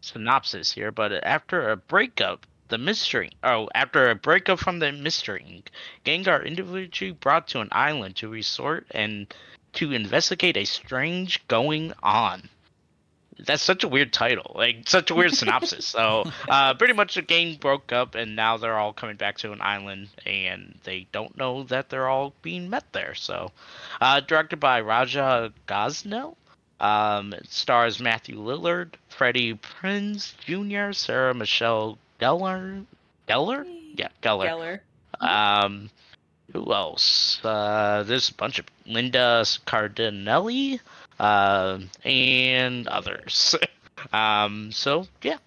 [0.00, 3.32] synopsis here, but after a breakup, the mystery.
[3.44, 5.62] Oh, after a breakup from the mystery,
[6.04, 9.32] gang are individually brought to an island to resort and
[9.74, 12.48] to investigate a strange going on.
[13.38, 15.86] That's such a weird title, like such a weird synopsis.
[15.86, 19.52] So, uh, pretty much the gang broke up, and now they're all coming back to
[19.52, 23.14] an island, and they don't know that they're all being met there.
[23.14, 23.50] So,
[24.00, 26.36] uh, directed by Raja Gosnell,
[26.78, 32.84] um, stars Matthew Lillard, Freddie Prinze Jr., Sarah Michelle Gellar,
[33.28, 33.64] Gellar,
[33.96, 34.46] yeah, Gellar.
[34.46, 34.80] Geller.
[35.20, 35.90] Um,
[36.52, 37.40] who else?
[37.44, 40.80] Uh, there's a bunch of Linda Cardellini,
[41.18, 43.56] uh, and others.
[44.12, 45.38] um, so yeah,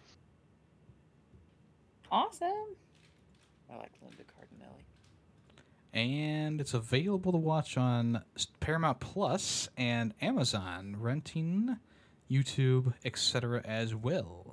[2.15, 2.47] Awesome.
[3.69, 4.83] I like Linda Cardellini.
[5.93, 8.23] And it's available to watch on
[8.61, 11.77] Paramount Plus and Amazon, renting,
[12.31, 13.61] YouTube, etc.
[13.65, 14.44] as well.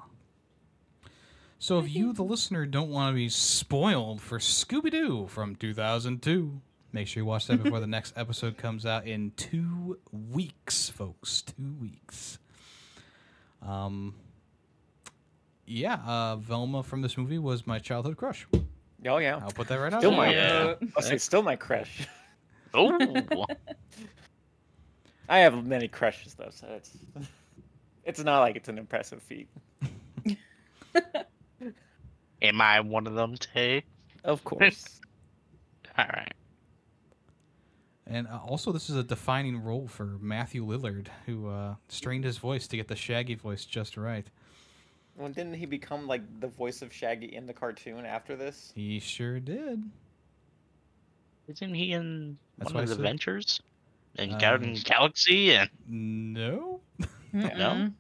[1.63, 6.61] So if you, the listener, don't want to be spoiled for Scooby Doo from 2002,
[6.93, 11.41] make sure you watch that before the next episode comes out in two weeks, folks.
[11.41, 12.41] Two weeks.
[13.65, 14.17] Um,
[15.65, 18.45] yeah, uh, Velma from this movie was my childhood crush.
[19.07, 19.39] Oh yeah.
[19.41, 20.19] I'll put that right out Still there.
[20.19, 20.75] my, Yeah.
[20.97, 22.09] I'll say still my crush.
[22.75, 23.47] oh,
[25.29, 26.91] I have many crushes though, so it's
[28.05, 29.47] it's not like it's an impressive feat.
[32.43, 33.81] Am I one of them, too?
[34.25, 35.01] Of course.
[35.97, 36.33] All right.
[38.07, 42.37] And uh, also, this is a defining role for Matthew Lillard, who uh, strained his
[42.37, 44.27] voice to get the Shaggy voice just right.
[45.17, 48.73] well, didn't he become like the voice of Shaggy in the cartoon after this?
[48.75, 49.83] He sure did.
[51.49, 53.03] Isn't he in That's one of I the said.
[53.03, 53.61] Ventures?
[54.17, 56.81] And Um, Garden Galaxy and No,
[57.35, 57.93] Mm-mm.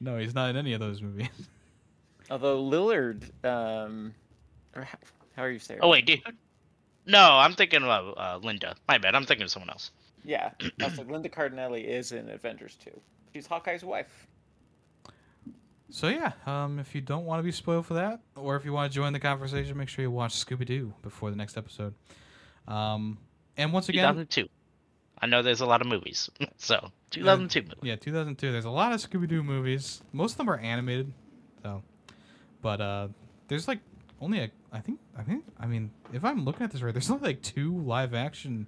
[0.00, 1.28] no, he's not in any of those movies.
[2.32, 4.14] Although Lillard, um,
[4.74, 4.98] or how,
[5.36, 5.80] how are you saying?
[5.82, 6.22] oh wait, dude.
[7.04, 8.74] No, I'm thinking of uh, Linda.
[8.88, 9.14] My bad.
[9.14, 9.90] I'm thinking of someone else.
[10.24, 10.52] Yeah,
[10.82, 12.90] also Linda Cardellini is in Avengers 2.
[13.34, 14.26] She's Hawkeye's wife.
[15.90, 18.72] So yeah, um, if you don't want to be spoiled for that, or if you
[18.72, 21.92] want to join the conversation, make sure you watch Scooby Doo before the next episode.
[22.66, 23.18] Um,
[23.58, 24.48] and once again, 2002.
[25.20, 27.74] I know there's a lot of movies, so 2002 movie.
[27.82, 28.52] yeah, 2002.
[28.52, 30.00] There's a lot of Scooby Doo movies.
[30.14, 31.12] Most of them are animated,
[31.62, 31.82] so.
[32.62, 33.08] But uh,
[33.48, 33.80] there's like
[34.20, 37.10] only a, I think, I think, I mean, if I'm looking at this right, there's
[37.10, 38.66] only like two live action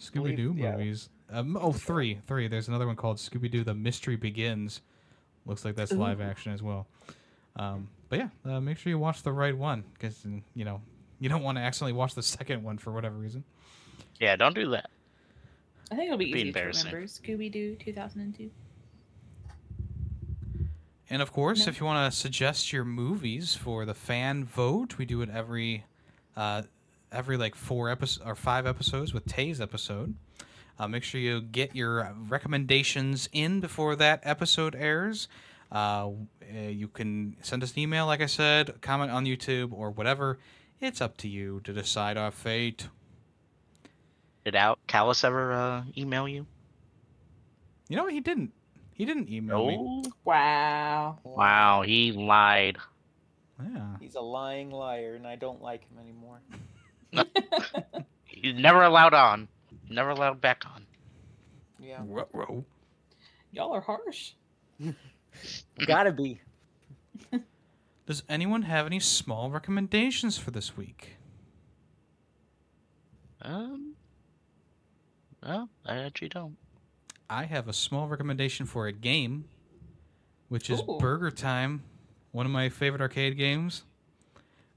[0.00, 0.72] Scooby Doo Believe- yeah.
[0.76, 1.10] movies.
[1.28, 2.46] Um, oh, three, three.
[2.46, 4.80] There's another one called Scooby Doo: The Mystery Begins.
[5.44, 6.86] Looks like that's live action as well.
[7.56, 10.24] Um, but yeah, uh, make sure you watch the right one because
[10.54, 10.80] you know
[11.18, 13.42] you don't want to accidentally watch the second one for whatever reason.
[14.20, 14.88] Yeah, don't do that.
[15.90, 17.02] I think it'll be, Be easy to remember.
[17.04, 18.50] Scooby Doo 2002.
[21.08, 21.70] And of course, No.
[21.70, 25.84] if you want to suggest your movies for the fan vote, we do it every
[26.36, 26.62] uh,
[27.12, 30.14] every like four episodes or five episodes with Tay's episode.
[30.78, 35.28] Uh, make sure you get your recommendations in before that episode airs.
[35.72, 36.10] Uh,
[36.54, 40.38] uh, you can send us an email, like I said, comment on YouTube or whatever.
[40.80, 42.88] It's up to you to decide our fate.
[44.44, 46.46] Did Al Callus ever uh, email you?
[47.88, 48.06] You know?
[48.08, 48.52] He didn't.
[48.96, 50.04] He didn't email me.
[50.24, 51.18] Wow.
[51.22, 52.78] Wow, he lied.
[53.62, 53.96] Yeah.
[54.00, 56.40] He's a lying liar, and I don't like him anymore.
[58.24, 59.48] He's never allowed on.
[59.90, 60.86] Never allowed back on.
[61.78, 62.02] Yeah.
[62.06, 62.64] Ruh-roh.
[63.52, 64.32] Y'all are harsh.
[65.86, 66.40] Gotta be.
[68.06, 71.16] Does anyone have any small recommendations for this week?
[73.42, 73.94] Um.
[75.42, 76.56] Well, I actually don't.
[77.28, 79.46] I have a small recommendation for a game,
[80.48, 80.98] which is Ooh.
[80.98, 81.82] Burger Time,
[82.32, 83.84] one of my favorite arcade games.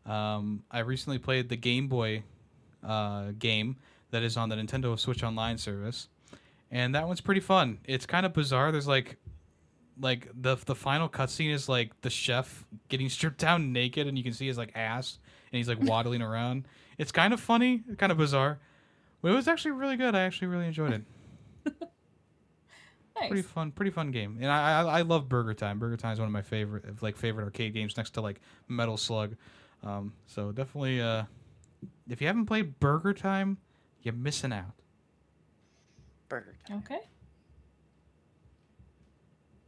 [0.06, 2.24] Um, I recently played the Game Boy
[2.84, 3.78] uh, game
[4.12, 6.08] that is on the Nintendo Switch Online service,
[6.72, 7.78] and that one's pretty fun.
[7.86, 8.72] It's kind of bizarre.
[8.72, 9.18] There's like,
[10.00, 14.24] like the the final cutscene is like the chef getting stripped down naked, and you
[14.24, 15.20] can see his like ass,
[15.52, 16.68] and he's like waddling around.
[16.97, 18.60] It's kind of funny, kind of bizarre,
[19.22, 20.16] but it was actually really good.
[20.16, 21.04] I actually really enjoyed it
[23.22, 23.30] Nice.
[23.30, 26.20] pretty fun pretty fun game and I, I i love burger time burger time is
[26.20, 29.36] one of my favorite like favorite arcade games next to like metal slug
[29.84, 31.24] um so definitely uh
[32.09, 33.57] if you haven't played burger time
[34.03, 34.72] you're missing out
[36.30, 36.78] Burger time.
[36.86, 36.99] Okay.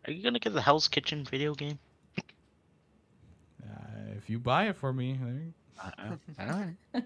[0.05, 1.79] Are you gonna get the Hell's Kitchen video game?
[3.63, 5.91] uh, if you buy it for me there you- Uh,
[6.39, 6.75] all right.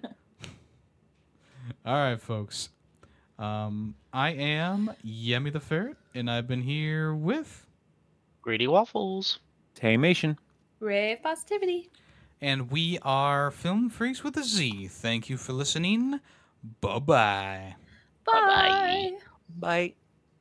[1.85, 2.69] all right folks
[3.39, 7.65] um i am Yemmy the Ferret and i've been here with
[8.41, 9.39] Greedy waffles.
[9.75, 10.37] Taymation.
[10.79, 11.89] Rae of positivity.
[12.41, 16.19] and we are Film Freakz with a z thank you for listening
[16.81, 17.75] bye bye
[18.25, 19.11] Bye-bye.
[19.11, 19.11] Bye.
[19.59, 19.93] Bye.